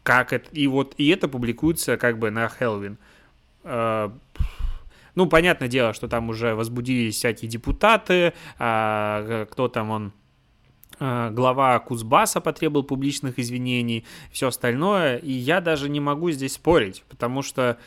Как 0.03 0.33
это? 0.33 0.49
И 0.53 0.67
вот, 0.67 0.95
и 0.99 1.09
это 1.09 1.29
публикуется 1.29 1.97
как 1.97 2.19
бы 2.19 2.31
на 2.31 2.49
Хэллоуин 2.49 2.99
э, 3.65 4.11
ну, 5.19 5.27
понятное 5.27 5.67
дело, 5.67 5.93
что 5.95 6.07
там 6.07 6.29
уже 6.29 6.55
возбудились 6.55 7.17
всякие 7.17 7.51
депутаты, 7.51 8.35
а, 8.57 9.47
кто 9.51 9.67
там 9.67 9.91
он 9.91 10.13
а, 11.01 11.31
глава 11.31 11.77
Кузбасса 11.81 12.41
потребовал 12.41 12.85
публичных 12.85 13.41
извинений, 13.41 14.05
все 14.31 14.47
остальное, 14.47 15.17
и 15.17 15.33
я 15.33 15.61
даже 15.61 15.89
не 15.89 15.99
могу 15.99 16.31
здесь 16.31 16.53
спорить, 16.53 17.03
потому 17.09 17.43
что 17.43 17.79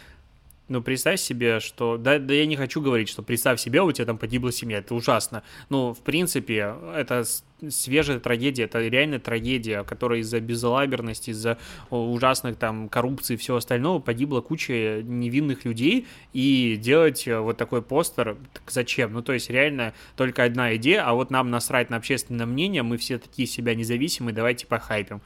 ну, 0.71 0.81
представь 0.81 1.19
себе, 1.19 1.59
что... 1.59 1.97
Да, 1.97 2.17
да 2.17 2.33
я 2.33 2.45
не 2.45 2.55
хочу 2.55 2.81
говорить, 2.81 3.09
что 3.09 3.21
представь 3.23 3.59
себе, 3.59 3.81
у 3.81 3.91
тебя 3.91 4.05
там 4.05 4.17
погибла 4.17 4.53
семья, 4.53 4.77
это 4.77 4.95
ужасно. 4.95 5.43
Ну, 5.69 5.93
в 5.93 5.99
принципе, 5.99 6.75
это 6.95 7.25
свежая 7.69 8.21
трагедия, 8.21 8.63
это 8.63 8.79
реальная 8.79 9.19
трагедия, 9.19 9.83
которая 9.83 10.19
из-за 10.19 10.39
безалаберности, 10.39 11.31
из-за 11.31 11.57
ужасных 11.89 12.55
там 12.55 12.87
коррупции 12.87 13.33
и 13.33 13.37
всего 13.37 13.57
остального 13.57 13.99
погибла 13.99 14.39
куча 14.39 15.01
невинных 15.03 15.65
людей, 15.65 16.07
и 16.31 16.77
делать 16.77 17.27
э, 17.27 17.37
вот 17.37 17.57
такой 17.57 17.81
постер, 17.81 18.37
так 18.53 18.63
зачем? 18.71 19.11
Ну, 19.11 19.21
то 19.21 19.33
есть 19.33 19.49
реально 19.49 19.93
только 20.15 20.45
одна 20.45 20.73
идея, 20.77 21.05
а 21.05 21.13
вот 21.13 21.31
нам 21.31 21.51
насрать 21.51 21.89
на 21.89 21.97
общественное 21.97 22.45
мнение, 22.45 22.81
мы 22.81 22.95
все 22.95 23.19
такие 23.19 23.45
себя 23.45 23.75
независимые, 23.75 24.33
давайте 24.33 24.67
похайпим 24.67 25.21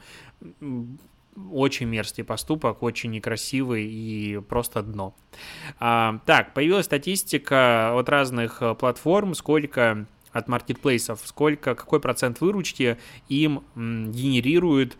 очень 1.50 1.86
мерзкий 1.86 2.24
поступок, 2.24 2.82
очень 2.82 3.10
некрасивый 3.10 3.86
и 3.86 4.40
просто 4.40 4.82
дно. 4.82 5.14
А, 5.78 6.20
так, 6.26 6.54
появилась 6.54 6.86
статистика 6.86 7.96
от 7.98 8.08
разных 8.08 8.62
э, 8.62 8.74
платформ, 8.74 9.34
сколько 9.34 10.06
от 10.32 10.48
маркетплейсов, 10.48 11.20
сколько, 11.24 11.74
какой 11.74 12.00
процент 12.00 12.40
выручки 12.40 12.98
им 13.28 13.64
генерируют 13.74 14.96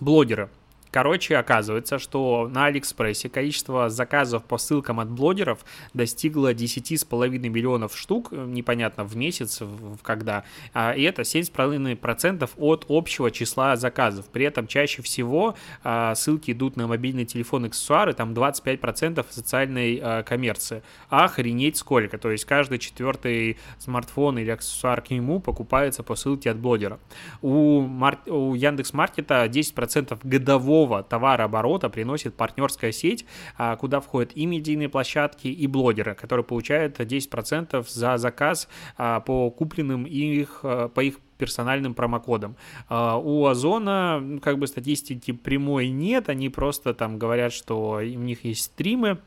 блогеры. 0.00 0.50
Короче, 0.90 1.36
оказывается, 1.36 1.98
что 1.98 2.48
на 2.52 2.66
Алиэкспрессе 2.66 3.28
количество 3.28 3.88
заказов 3.88 4.44
по 4.44 4.58
ссылкам 4.58 4.98
от 4.98 5.08
блогеров 5.08 5.64
достигло 5.94 6.52
10,5 6.52 7.38
миллионов 7.48 7.96
штук, 7.96 8.32
непонятно, 8.32 9.04
в 9.04 9.16
месяц, 9.16 9.60
в 9.60 9.98
когда, 10.02 10.44
а, 10.74 10.92
и 10.92 11.02
это 11.02 11.22
7,5% 11.22 12.50
от 12.56 12.86
общего 12.88 13.30
числа 13.30 13.76
заказов. 13.76 14.26
При 14.26 14.44
этом 14.44 14.66
чаще 14.66 15.00
всего 15.02 15.54
а, 15.84 16.14
ссылки 16.16 16.50
идут 16.50 16.76
на 16.76 16.88
мобильный 16.88 17.24
телефон 17.24 17.66
аксессуары, 17.66 18.12
там 18.12 18.32
25% 18.32 19.24
социальной 19.30 20.00
а, 20.02 20.22
коммерции. 20.24 20.82
Охренеть 21.08 21.76
сколько, 21.76 22.18
то 22.18 22.32
есть 22.32 22.44
каждый 22.44 22.78
четвертый 22.78 23.58
смартфон 23.78 24.38
или 24.38 24.50
аксессуар 24.50 25.02
к 25.02 25.10
нему 25.10 25.38
покупается 25.38 26.02
по 26.02 26.16
ссылке 26.16 26.50
от 26.50 26.56
блогера. 26.56 26.98
У, 27.42 27.80
Мар... 27.80 28.18
у 28.26 28.54
Яндекс.Маркета 28.54 29.44
10% 29.46 30.18
годового 30.24 30.79
годового 30.80 31.02
товарооборота 31.02 31.88
приносит 31.88 32.34
партнерская 32.34 32.92
сеть, 32.92 33.24
а, 33.56 33.76
куда 33.76 34.00
входят 34.00 34.32
и 34.34 34.46
медийные 34.46 34.88
площадки, 34.88 35.48
и 35.48 35.66
блогеры, 35.66 36.14
которые 36.14 36.44
получают 36.44 36.98
10% 36.98 37.86
за 37.88 38.16
заказ 38.18 38.68
а, 38.96 39.20
по 39.20 39.50
купленным 39.50 40.04
их, 40.04 40.60
а, 40.62 40.88
по 40.88 41.00
их 41.00 41.16
персональным 41.40 41.94
промокодом. 41.94 42.56
У 42.88 43.46
Озона 43.46 44.38
как 44.42 44.58
бы 44.58 44.66
статистики 44.66 45.32
прямой 45.32 45.88
нет, 45.88 46.28
они 46.28 46.48
просто 46.48 46.94
там 46.94 47.18
говорят, 47.18 47.52
что 47.52 48.00
у 48.00 48.00
них 48.02 48.44
есть 48.44 48.64
стримы, 48.64 49.18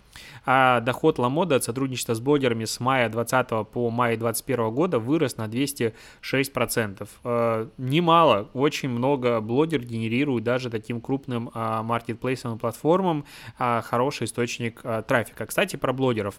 а 0.45 0.79
доход 0.81 1.19
Ламода 1.19 1.55
от 1.55 1.63
сотрудничества 1.63 2.13
с 2.13 2.19
блогерами 2.19 2.65
с 2.65 2.79
мая 2.79 3.09
20 3.09 3.67
по 3.69 3.89
май 3.89 4.17
21 4.17 4.71
года 4.71 4.99
вырос 4.99 5.37
на 5.37 5.47
206%. 5.47 7.07
Э, 7.23 7.67
немало, 7.77 8.49
очень 8.53 8.89
много 8.89 9.39
блогер 9.41 9.83
генерируют 9.83 10.43
даже 10.43 10.69
таким 10.69 11.01
крупным 11.01 11.49
а, 11.53 11.83
маркетплейсом 11.83 12.55
и 12.55 12.59
платформам 12.59 13.25
а, 13.57 13.81
хороший 13.81 14.25
источник 14.25 14.81
а, 14.83 15.01
трафика. 15.01 15.45
Кстати, 15.45 15.75
про 15.75 15.93
блогеров. 15.93 16.35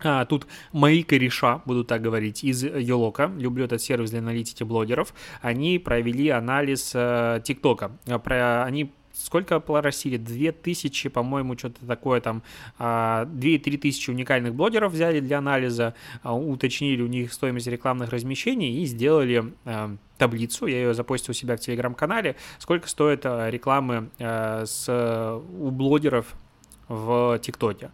А, 0.00 0.24
тут 0.24 0.46
мои 0.72 1.02
кореша, 1.02 1.62
буду 1.64 1.84
так 1.84 2.02
говорить, 2.02 2.44
из 2.44 2.62
Йолока, 2.62 3.32
люблю 3.36 3.64
этот 3.64 3.82
сервис 3.82 4.10
для 4.10 4.20
аналитики 4.20 4.62
блогеров, 4.62 5.12
они 5.42 5.78
провели 5.78 6.28
анализ 6.28 6.92
э, 6.94 7.40
ТикТока. 7.44 7.92
Про, 8.22 8.64
они 8.64 8.92
сколько 9.12 9.60
поросили? 9.60 10.16
2000, 10.16 11.08
по-моему, 11.08 11.56
что-то 11.58 11.84
такое 11.86 12.20
там, 12.20 12.42
2-3 12.78 12.78
а, 12.78 13.26
тысячи 13.78 14.10
уникальных 14.10 14.54
блогеров 14.54 14.92
взяли 14.92 15.20
для 15.20 15.38
анализа, 15.38 15.94
а, 16.22 16.34
уточнили 16.34 17.02
у 17.02 17.06
них 17.06 17.32
стоимость 17.32 17.66
рекламных 17.66 18.10
размещений 18.10 18.82
и 18.82 18.86
сделали 18.86 19.52
а, 19.64 19.96
таблицу, 20.16 20.66
я 20.66 20.78
ее 20.78 20.94
запостил 20.94 21.32
у 21.32 21.34
себя 21.34 21.56
в 21.56 21.60
телеграм-канале, 21.60 22.36
сколько 22.58 22.88
стоит 22.88 23.24
рекламы 23.24 24.10
с, 24.18 24.88
у 24.88 25.70
блогеров 25.70 26.34
в 26.88 27.38
ТикТоке. 27.40 27.90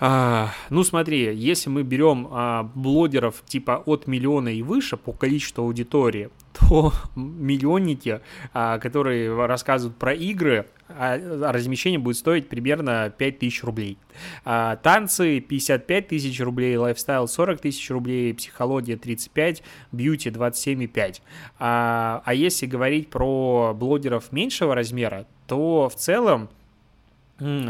А, 0.00 0.50
ну 0.70 0.84
смотри, 0.84 1.34
если 1.34 1.70
мы 1.70 1.82
берем 1.82 2.28
а, 2.30 2.62
блогеров 2.74 3.42
типа 3.46 3.82
от 3.84 4.06
миллиона 4.06 4.48
и 4.48 4.62
выше 4.62 4.96
по 4.96 5.12
количеству 5.12 5.64
аудитории, 5.64 6.30
то 6.52 6.92
миллионники, 7.16 8.20
а, 8.52 8.78
которые 8.78 9.46
рассказывают 9.46 9.98
про 9.98 10.14
игры, 10.14 10.66
а, 10.88 11.18
размещение 11.52 11.98
будет 11.98 12.16
стоить 12.16 12.48
примерно 12.48 13.12
5000 13.16 13.64
рублей. 13.64 13.98
А, 14.44 14.76
танцы 14.76 15.40
55 15.40 16.08
тысяч 16.08 16.40
рублей, 16.40 16.76
lifestyle 16.76 17.26
40 17.26 17.60
тысяч 17.60 17.90
рублей, 17.90 18.32
психология 18.34 18.96
35, 18.96 19.64
beauty 19.90 20.30
27,5. 20.30 21.22
А, 21.58 22.22
а 22.24 22.34
если 22.34 22.66
говорить 22.66 23.10
про 23.10 23.74
блогеров 23.74 24.30
меньшего 24.30 24.76
размера, 24.76 25.26
то 25.48 25.88
в 25.88 25.96
целом 25.96 26.50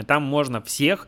там 0.06 0.22
можно 0.22 0.62
всех 0.62 1.06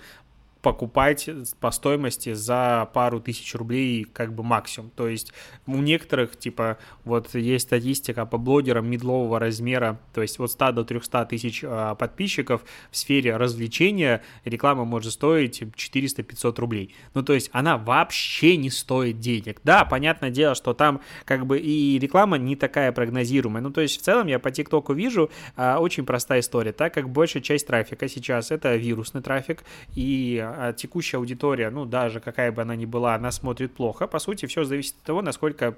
покупать 0.63 1.29
по 1.59 1.71
стоимости 1.71 2.35
за 2.35 2.89
пару 2.93 3.21
тысяч 3.21 3.55
рублей 3.55 4.05
как 4.05 4.35
бы 4.35 4.43
максимум. 4.43 4.91
То 4.91 5.09
есть 5.09 5.33
у 5.67 5.77
некоторых, 5.77 6.39
типа, 6.39 6.79
вот 7.05 7.35
есть 7.35 7.67
статистика 7.67 8.27
по 8.27 8.39
блогерам 8.39 8.89
медлового 8.89 9.39
размера, 9.39 9.99
то 10.13 10.23
есть 10.23 10.39
от 10.39 10.51
100 10.51 10.73
до 10.73 10.85
300 10.85 11.25
тысяч 11.27 11.65
а, 11.65 11.95
подписчиков 11.95 12.63
в 12.91 12.97
сфере 12.97 13.37
развлечения 13.37 14.23
реклама 14.45 14.85
может 14.85 15.13
стоить 15.13 15.63
400-500 15.63 16.61
рублей. 16.61 16.95
Ну, 17.15 17.23
то 17.23 17.33
есть 17.33 17.51
она 17.53 17.79
вообще 17.79 18.57
не 18.57 18.71
стоит 18.71 19.19
денег. 19.19 19.61
Да, 19.65 19.85
понятное 19.85 20.31
дело, 20.31 20.55
что 20.55 20.75
там 20.75 21.01
как 21.25 21.47
бы 21.47 21.59
и 21.59 21.99
реклама 21.99 22.37
не 22.39 22.57
такая 22.57 22.93
прогнозируемая. 22.93 23.63
Ну, 23.63 23.71
то 23.71 23.81
есть 23.81 24.01
в 24.01 24.03
целом 24.03 24.27
я 24.27 24.39
по 24.39 24.51
ТикТоку 24.51 24.93
вижу 24.93 25.31
а, 25.57 25.79
очень 25.79 26.05
простая 26.05 26.41
история, 26.41 26.73
так 26.73 26.93
как 26.93 27.09
большая 27.09 27.43
часть 27.43 27.67
трафика 27.67 28.09
сейчас 28.09 28.51
это 28.51 28.77
вирусный 28.77 29.23
трафик, 29.23 29.65
и 29.95 30.47
а 30.57 30.73
текущая 30.73 31.19
аудитория, 31.19 31.71
ну, 31.71 31.85
даже 31.85 32.21
какая 32.21 32.53
бы 32.53 32.63
она 32.63 32.77
ни 32.77 32.87
была, 32.87 33.15
она 33.15 33.31
смотрит 33.31 33.73
плохо. 33.75 34.07
По 34.07 34.19
сути, 34.19 34.47
все 34.47 34.65
зависит 34.65 34.97
от 34.97 35.03
того, 35.03 35.23
насколько 35.23 35.77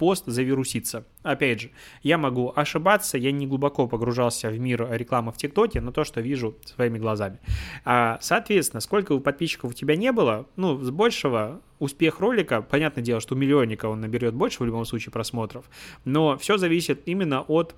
пост 0.00 0.24
завирусится. 0.24 1.04
Опять 1.22 1.60
же, 1.60 1.70
я 2.02 2.16
могу 2.16 2.54
ошибаться, 2.56 3.18
я 3.18 3.32
не 3.32 3.46
глубоко 3.46 3.86
погружался 3.86 4.48
в 4.48 4.58
мир 4.58 4.88
рекламы 4.90 5.30
в 5.30 5.36
ТикТоке, 5.36 5.82
но 5.82 5.92
то, 5.92 6.04
что 6.04 6.22
вижу 6.22 6.56
своими 6.64 6.98
глазами. 6.98 7.38
А, 7.84 8.18
соответственно, 8.22 8.80
сколько 8.80 9.12
у 9.12 9.20
подписчиков 9.20 9.72
у 9.72 9.74
тебя 9.74 9.96
не 9.96 10.10
было, 10.10 10.46
ну, 10.56 10.82
с 10.82 10.90
большего 10.90 11.60
успех 11.78 12.20
ролика, 12.20 12.62
понятное 12.62 13.04
дело, 13.04 13.20
что 13.20 13.34
у 13.34 13.38
миллионника 13.38 13.90
он 13.90 14.00
наберет 14.00 14.32
больше 14.32 14.62
в 14.62 14.66
любом 14.66 14.86
случае 14.86 15.12
просмотров, 15.12 15.68
но 16.06 16.38
все 16.38 16.56
зависит 16.56 17.02
именно 17.04 17.42
от 17.42 17.74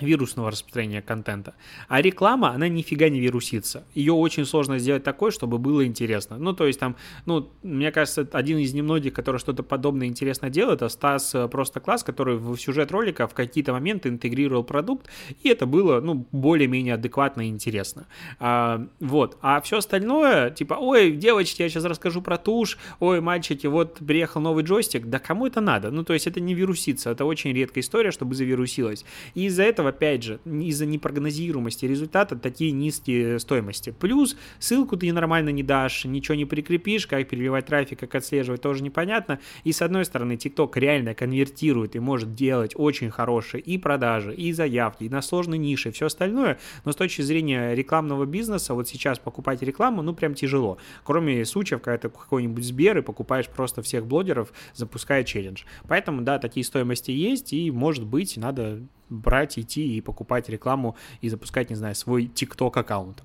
вирусного 0.00 0.50
распространения 0.50 1.02
контента. 1.02 1.54
А 1.88 2.02
реклама, 2.02 2.50
она 2.50 2.68
нифига 2.68 3.08
не 3.08 3.20
вирусится. 3.20 3.84
Ее 3.94 4.12
очень 4.12 4.44
сложно 4.44 4.78
сделать 4.78 5.04
такой, 5.04 5.30
чтобы 5.30 5.58
было 5.58 5.86
интересно. 5.86 6.36
Ну, 6.38 6.52
то 6.52 6.66
есть 6.66 6.80
там, 6.80 6.96
ну, 7.26 7.48
мне 7.62 7.92
кажется, 7.92 8.28
один 8.32 8.58
из 8.58 8.74
немногих, 8.74 9.12
который 9.12 9.38
что-то 9.38 9.62
подобное 9.62 10.06
интересно 10.06 10.50
делает, 10.50 10.80
это 10.80 10.88
Стас 10.88 11.34
э, 11.34 11.48
Просто 11.48 11.80
Класс, 11.80 12.02
который 12.02 12.36
в 12.36 12.56
сюжет 12.56 12.90
ролика 12.90 13.26
в 13.28 13.34
какие-то 13.34 13.72
моменты 13.72 14.08
интегрировал 14.08 14.64
продукт, 14.64 15.08
и 15.42 15.48
это 15.48 15.66
было, 15.66 16.00
ну, 16.00 16.26
более-менее 16.32 16.94
адекватно 16.94 17.42
и 17.46 17.50
интересно. 17.50 18.06
А, 18.38 18.86
вот. 19.00 19.36
А 19.42 19.60
все 19.60 19.78
остальное, 19.78 20.50
типа, 20.50 20.74
ой, 20.74 21.12
девочки, 21.12 21.62
я 21.62 21.68
сейчас 21.68 21.84
расскажу 21.84 22.22
про 22.22 22.38
тушь, 22.38 22.78
ой, 22.98 23.20
мальчики, 23.20 23.66
вот 23.66 23.98
приехал 23.98 24.40
новый 24.40 24.64
джойстик, 24.64 25.06
да 25.06 25.18
кому 25.18 25.46
это 25.46 25.60
надо? 25.60 25.90
Ну, 25.90 26.04
то 26.04 26.14
есть 26.14 26.26
это 26.26 26.40
не 26.40 26.54
вирусится, 26.54 27.10
это 27.10 27.24
очень 27.24 27.52
редкая 27.52 27.82
история, 27.82 28.10
чтобы 28.10 28.34
завирусилось. 28.34 29.04
И 29.34 29.46
из-за 29.46 29.64
этого 29.64 29.89
опять 29.90 30.22
же, 30.22 30.40
из-за 30.44 30.86
непрогнозируемости 30.86 31.84
результата 31.84 32.36
такие 32.36 32.72
низкие 32.72 33.38
стоимости. 33.38 33.94
Плюс 33.98 34.36
ссылку 34.58 34.96
ты 34.96 35.12
нормально 35.12 35.50
не 35.50 35.62
дашь, 35.62 36.04
ничего 36.04 36.34
не 36.34 36.46
прикрепишь, 36.46 37.06
как 37.06 37.28
переливать 37.28 37.66
трафик, 37.66 38.00
как 38.00 38.14
отслеживать, 38.14 38.62
тоже 38.62 38.82
непонятно. 38.82 39.38
И 39.64 39.72
с 39.72 39.82
одной 39.82 40.04
стороны, 40.04 40.32
TikTok 40.32 40.72
реально 40.74 41.14
конвертирует 41.14 41.96
и 41.96 41.98
может 41.98 42.34
делать 42.34 42.72
очень 42.74 43.10
хорошие 43.10 43.60
и 43.60 43.78
продажи, 43.78 44.34
и 44.34 44.52
заявки, 44.52 45.04
и 45.04 45.08
на 45.08 45.22
сложные 45.22 45.58
ниши, 45.58 45.90
и 45.90 45.92
все 45.92 46.06
остальное, 46.06 46.58
но 46.84 46.92
с 46.92 46.96
точки 46.96 47.22
зрения 47.22 47.74
рекламного 47.74 48.24
бизнеса, 48.24 48.74
вот 48.74 48.88
сейчас 48.88 49.18
покупать 49.18 49.62
рекламу, 49.62 50.02
ну, 50.02 50.14
прям 50.14 50.34
тяжело. 50.34 50.78
Кроме 51.04 51.44
случаев, 51.44 51.82
когда 51.82 51.98
ты 51.98 52.08
какой-нибудь 52.08 52.64
Сбер 52.64 52.98
и 52.98 53.02
покупаешь 53.02 53.48
просто 53.48 53.82
всех 53.82 54.06
блогеров, 54.06 54.52
запуская 54.74 55.24
челлендж. 55.24 55.64
Поэтому, 55.88 56.22
да, 56.22 56.38
такие 56.38 56.64
стоимости 56.64 57.10
есть, 57.10 57.52
и, 57.52 57.70
может 57.70 58.04
быть, 58.04 58.36
надо 58.36 58.80
брать, 59.10 59.58
идти 59.58 59.96
и 59.96 60.00
покупать 60.00 60.48
рекламу 60.48 60.96
и 61.20 61.28
запускать, 61.28 61.70
не 61.70 61.76
знаю, 61.76 61.94
свой 61.94 62.24
TikTok 62.24 62.78
аккаунт. 62.78 63.22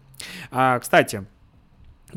А, 0.51 0.79
кстати, 0.79 1.25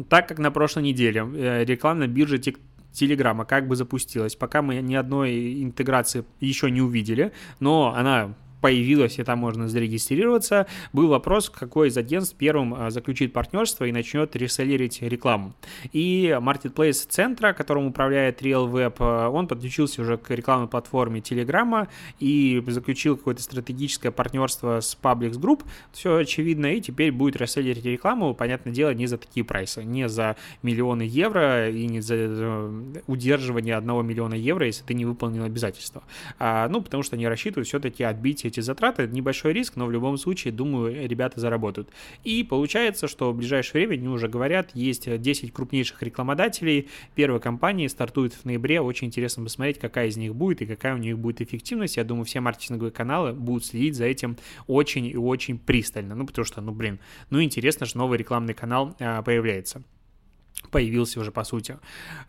так 0.08 0.28
как 0.28 0.38
на 0.38 0.50
прошлой 0.50 0.82
неделе 0.82 1.20
э, 1.34 1.64
рекламная 1.64 2.08
биржа 2.08 2.36
TikTok 2.36 2.60
Телеграма 2.92 3.44
как 3.44 3.68
бы 3.68 3.76
запустилась. 3.76 4.34
Пока 4.34 4.62
мы 4.62 4.76
ни 4.76 4.94
одной 4.94 5.62
интеграции 5.62 6.24
еще 6.40 6.70
не 6.70 6.80
увидели, 6.80 7.32
но 7.60 7.94
она 7.94 8.34
появилась, 8.60 9.18
и 9.18 9.24
там 9.24 9.38
можно 9.38 9.68
зарегистрироваться, 9.68 10.66
был 10.92 11.08
вопрос, 11.08 11.50
какой 11.50 11.88
из 11.88 11.96
агентств 11.96 12.36
первым 12.36 12.74
а, 12.74 12.90
заключит 12.90 13.32
партнерство 13.32 13.84
и 13.84 13.92
начнет 13.92 14.34
реселлерить 14.36 15.00
рекламу. 15.02 15.54
И 15.92 16.36
Marketplace 16.40 17.06
центра, 17.08 17.52
которым 17.52 17.86
управляет 17.86 18.42
RealWeb, 18.42 18.94
а, 18.98 19.28
он 19.28 19.46
подключился 19.46 20.02
уже 20.02 20.16
к 20.16 20.30
рекламной 20.30 20.68
платформе 20.68 21.20
Телеграма 21.20 21.88
и 22.18 22.62
заключил 22.66 23.16
какое-то 23.16 23.42
стратегическое 23.42 24.10
партнерство 24.10 24.80
с 24.80 24.96
Publix 25.00 25.32
Group, 25.32 25.62
все 25.92 26.16
очевидно, 26.16 26.74
и 26.74 26.80
теперь 26.80 27.12
будет 27.12 27.36
реселлерить 27.36 27.84
рекламу, 27.84 28.34
понятное 28.34 28.72
дело, 28.72 28.92
не 28.94 29.06
за 29.06 29.18
такие 29.18 29.44
прайсы, 29.44 29.84
не 29.84 30.08
за 30.08 30.36
миллионы 30.62 31.02
евро 31.02 31.70
и 31.70 31.86
не 31.86 32.00
за 32.00 32.14
э, 32.16 32.82
удерживание 33.06 33.76
одного 33.76 34.02
миллиона 34.02 34.34
евро, 34.34 34.66
если 34.66 34.84
ты 34.84 34.94
не 34.94 35.04
выполнил 35.04 35.44
обязательства. 35.44 36.02
А, 36.38 36.68
ну, 36.68 36.80
потому 36.80 37.02
что 37.02 37.16
они 37.16 37.26
рассчитывают 37.26 37.68
все-таки 37.68 38.02
отбить 38.02 38.44
эти 38.48 38.60
затраты, 38.60 39.06
небольшой 39.06 39.52
риск, 39.52 39.76
но 39.76 39.86
в 39.86 39.90
любом 39.90 40.18
случае, 40.18 40.52
думаю, 40.52 41.08
ребята 41.08 41.40
заработают. 41.40 41.88
И 42.24 42.42
получается, 42.42 43.08
что 43.08 43.32
в 43.32 43.36
ближайшее 43.36 43.86
время, 43.86 44.00
они 44.00 44.08
уже 44.08 44.28
говорят, 44.28 44.70
есть 44.74 45.08
10 45.20 45.52
крупнейших 45.52 46.02
рекламодателей, 46.02 46.88
первая 47.14 47.40
компания 47.40 47.88
стартует 47.88 48.32
в 48.32 48.44
ноябре, 48.44 48.80
очень 48.80 49.08
интересно 49.08 49.44
посмотреть, 49.44 49.78
какая 49.78 50.08
из 50.08 50.16
них 50.16 50.34
будет 50.34 50.62
и 50.62 50.66
какая 50.66 50.94
у 50.94 50.98
них 50.98 51.18
будет 51.18 51.40
эффективность. 51.40 51.96
Я 51.96 52.04
думаю, 52.04 52.24
все 52.24 52.40
маркетинговые 52.40 52.92
каналы 52.92 53.32
будут 53.32 53.64
следить 53.64 53.94
за 53.94 54.04
этим 54.04 54.36
очень 54.66 55.06
и 55.06 55.16
очень 55.16 55.58
пристально, 55.58 56.14
ну, 56.14 56.26
потому 56.26 56.44
что, 56.44 56.60
ну, 56.60 56.72
блин, 56.72 56.98
ну, 57.30 57.42
интересно, 57.42 57.86
что 57.86 57.98
новый 57.98 58.18
рекламный 58.18 58.54
канал 58.54 58.96
а, 59.00 59.22
появляется 59.22 59.82
появился 60.70 61.20
уже, 61.20 61.32
по 61.32 61.44
сути. 61.44 61.78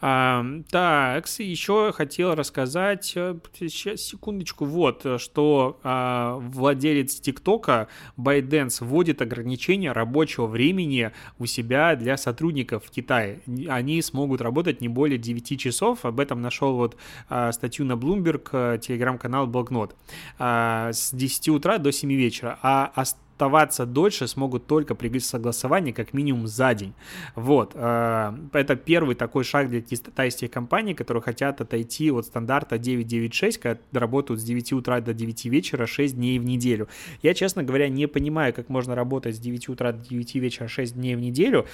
А, 0.02 0.46
так, 0.70 1.28
еще 1.40 1.92
хотел 1.92 2.36
рассказать, 2.36 3.06
сейчас, 3.06 4.02
секундочку, 4.02 4.66
вот, 4.66 5.06
что 5.18 5.80
а, 5.84 6.38
владелец 6.38 7.20
ТикТока 7.20 7.88
Байденс 8.18 8.82
вводит 8.82 9.22
ограничения 9.22 9.92
рабочего 9.92 10.46
времени 10.46 11.12
у 11.38 11.46
себя 11.46 11.96
для 11.96 12.18
сотрудников 12.18 12.86
в 12.86 12.92
Китае. 12.92 13.42
Они 13.68 14.02
смогут 14.02 14.42
работать 14.42 14.82
не 14.82 14.88
более 14.88 15.18
9 15.18 15.60
часов, 15.60 16.06
об 16.06 16.20
этом 16.20 16.42
нашел 16.42 16.76
вот 16.76 16.98
а, 17.28 17.52
статью 17.52 17.86
на 17.86 17.94
Bloomberg, 17.94 18.80
телеграм-канал 18.80 19.48
Блокнот, 19.48 19.96
а, 20.38 20.92
с 20.94 21.12
10 21.14 21.50
утра 21.50 21.78
до 21.78 21.92
7 21.92 22.12
вечера, 22.12 22.58
а 22.62 22.92
оставаться 23.40 23.86
дольше 23.86 24.28
смогут 24.28 24.68
только 24.68 24.96
при 24.96 25.20
согласовании 25.20 25.94
как 25.94 26.14
минимум 26.14 26.48
за 26.48 26.74
день. 26.74 26.94
Вот. 27.36 27.72
Э, 27.74 28.34
это 28.52 28.76
первый 28.76 29.16
такой 29.16 29.46
шаг 29.46 29.70
для 29.70 29.82
китайских 29.82 30.52
компаний, 30.52 30.94
которые 30.94 31.24
хотят 31.24 31.62
отойти 31.62 32.12
от 32.12 32.26
стандарта 32.26 32.78
996, 32.78 33.58
когда 33.58 33.80
работают 33.94 34.42
с 34.42 34.44
9 34.44 34.74
утра 34.74 35.00
до 35.00 35.14
9 35.14 35.46
вечера 35.46 35.86
6 35.86 36.16
дней 36.16 36.38
в 36.38 36.44
неделю. 36.44 36.88
Я, 37.24 37.34
честно 37.34 37.64
говоря, 37.64 37.88
не 37.88 38.08
понимаю, 38.08 38.54
как 38.54 38.68
можно 38.68 38.94
работать 38.94 39.36
с 39.36 39.40
9 39.40 39.70
утра 39.70 39.94
до 39.94 40.06
9 40.06 40.36
вечера 40.36 40.68
6 40.68 40.96
дней 40.96 41.16
в 41.16 41.22
неделю, 41.22 41.66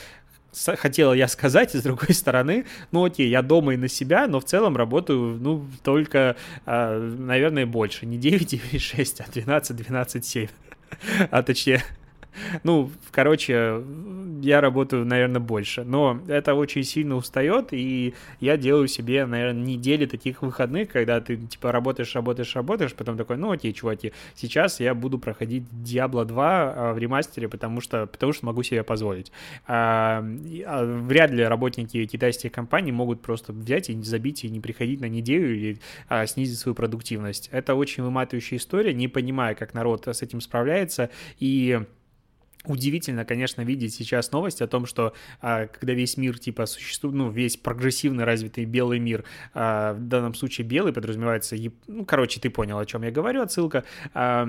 хотела 0.78 1.14
я 1.14 1.28
сказать, 1.28 1.76
и 1.76 1.80
с 1.80 1.84
другой 1.84 2.14
стороны, 2.14 2.66
ну 2.92 3.04
окей, 3.06 3.28
я 3.28 3.42
дома 3.42 3.74
и 3.74 3.78
на 3.78 3.88
себя, 3.88 4.28
но 4.28 4.40
в 4.40 4.46
целом 4.46 4.78
работаю, 4.78 5.38
ну, 5.42 5.66
только, 5.84 6.36
э, 6.66 7.00
наверное, 7.20 7.66
больше. 7.66 8.06
Не 8.06 8.18
9 8.18 8.54
и 8.54 8.78
6, 8.80 9.22
а 9.22 9.26
12, 9.32 9.76
12, 9.76 10.26
7 10.26 10.48
а 11.32 11.44
точнее 11.44 11.84
ну, 12.64 12.92
короче, 13.12 13.84
я 14.42 14.62
работаю, 14.62 15.06
наверное, 15.06 15.42
больше, 15.42 15.84
но 15.84 16.20
это 16.28 16.54
очень 16.54 16.84
сильно 16.84 17.16
устает, 17.16 17.70
и 17.72 18.14
я 18.40 18.58
делаю 18.58 18.88
себе, 18.88 19.26
наверное, 19.26 19.64
недели 19.64 20.06
таких 20.06 20.42
выходных, 20.42 20.90
когда 20.90 21.20
ты, 21.22 21.38
типа, 21.38 21.72
работаешь, 21.72 22.14
работаешь, 22.16 22.56
работаешь, 22.56 22.94
потом 22.94 23.18
такой, 23.18 23.38
ну, 23.38 23.52
окей, 23.52 23.74
чуваки, 23.74 24.14
сейчас 24.36 24.80
я 24.80 24.94
буду 24.94 25.20
проходить 25.20 25.64
Diablo 25.72 26.26
2 26.26 26.74
а, 26.76 26.94
в 26.94 26.98
ремастере, 26.98 27.50
потому 27.50 27.82
что, 27.82 28.06
потому 28.08 28.34
что 28.34 28.46
могу 28.46 28.64
себе 28.64 28.84
позволить. 28.84 29.32
А, 29.68 30.24
а, 30.66 30.86
вряд 30.86 31.32
ли 31.32 31.44
работники 31.44 32.06
китайских 32.06 32.52
компаний 32.52 32.92
могут 32.92 33.22
просто 33.22 33.54
взять 33.54 33.90
и 33.90 34.02
забить 34.04 34.44
и 34.44 34.50
не 34.50 34.60
приходить 34.60 35.02
на 35.02 35.10
неделю 35.10 35.56
или 35.56 35.80
снизить 36.28 36.60
свою 36.60 36.76
продуктивность. 36.76 37.50
Это 37.52 37.76
очень 37.76 38.04
выматывающая 38.04 38.58
история, 38.58 38.94
не 38.94 39.08
понимая, 39.08 39.56
как 39.56 39.74
народ 39.74 40.08
с 40.08 40.22
этим 40.22 40.42
справляется, 40.42 41.10
и 41.40 41.82
Удивительно, 42.68 43.26
конечно, 43.26 43.62
видеть 43.62 43.94
сейчас 43.94 44.32
новость 44.32 44.62
о 44.62 44.68
том, 44.68 44.86
что 44.86 45.14
а, 45.42 45.68
когда 45.68 45.94
весь 45.94 46.18
мир, 46.18 46.40
типа, 46.40 46.66
существует, 46.66 47.16
ну, 47.16 47.30
весь 47.30 47.58
прогрессивный, 47.58 48.24
развитый 48.24 48.66
белый 48.66 49.00
мир, 49.00 49.24
а, 49.54 49.94
в 49.94 50.02
данном 50.08 50.34
случае 50.34 50.66
белый 50.66 50.94
подразумевается, 50.94 51.56
ну, 51.88 52.06
короче, 52.06 52.40
ты 52.40 52.50
понял, 52.50 52.78
о 52.78 52.86
чем 52.86 53.04
я 53.04 53.12
говорю, 53.12 53.42
отсылка, 53.42 53.84
а, 54.14 54.48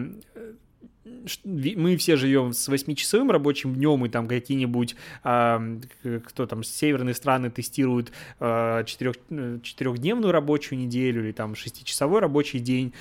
мы 1.44 1.96
все 1.96 2.16
живем 2.16 2.52
с 2.52 2.68
8-часовым 2.68 3.30
рабочим 3.30 3.74
днем, 3.74 4.04
и 4.06 4.08
там 4.08 4.26
какие-нибудь, 4.26 4.96
кто 5.20 6.46
там, 6.48 6.64
северные 6.64 7.14
страны 7.14 7.50
тестируют 7.50 8.12
а, 8.40 8.84
4, 8.84 9.60
четырехдневную 9.62 10.32
рабочую 10.32 10.78
неделю 10.78 11.24
или 11.24 11.32
там 11.32 11.52
6-часовой 11.52 12.20
рабочий 12.20 12.58
день, 12.58 12.92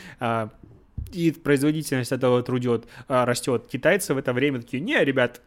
и 1.12 1.32
производительность 1.32 2.12
этого 2.12 2.44
трудет, 2.44 2.86
а, 3.08 3.26
растет. 3.26 3.68
Китайцы 3.72 4.13
в 4.13 4.18
это 4.18 4.34
время 4.34 4.62
такие, 4.62 4.82
не, 4.82 5.04
ребят, 5.04 5.41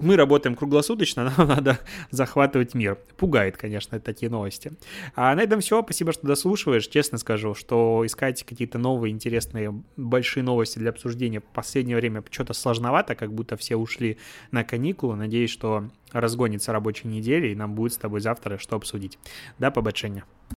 мы 0.00 0.16
работаем 0.16 0.56
круглосуточно, 0.56 1.32
нам 1.36 1.48
надо 1.48 1.78
захватывать 2.10 2.74
мир. 2.74 2.98
Пугает, 3.16 3.56
конечно, 3.56 4.00
такие 4.00 4.30
новости. 4.30 4.72
А 5.14 5.34
на 5.34 5.40
этом 5.40 5.60
все. 5.60 5.82
Спасибо, 5.82 6.12
что 6.12 6.26
дослушиваешь. 6.26 6.86
Честно 6.88 7.18
скажу, 7.18 7.54
что 7.54 8.02
искать 8.04 8.42
какие-то 8.44 8.78
новые, 8.78 9.12
интересные, 9.12 9.82
большие 9.96 10.42
новости 10.42 10.78
для 10.78 10.90
обсуждения 10.90 11.40
в 11.40 11.44
последнее 11.44 11.96
время 11.96 12.24
что-то 12.30 12.54
сложновато, 12.54 13.14
как 13.14 13.32
будто 13.32 13.56
все 13.56 13.76
ушли 13.76 14.18
на 14.50 14.64
каникулы. 14.64 15.16
Надеюсь, 15.16 15.50
что 15.50 15.90
разгонится 16.12 16.72
рабочая 16.72 17.08
неделя, 17.08 17.48
и 17.48 17.54
нам 17.54 17.74
будет 17.74 17.92
с 17.92 17.98
тобой 17.98 18.20
завтра 18.20 18.58
что 18.58 18.76
обсудить. 18.76 19.18
До 19.58 19.70
побачення. 19.70 20.24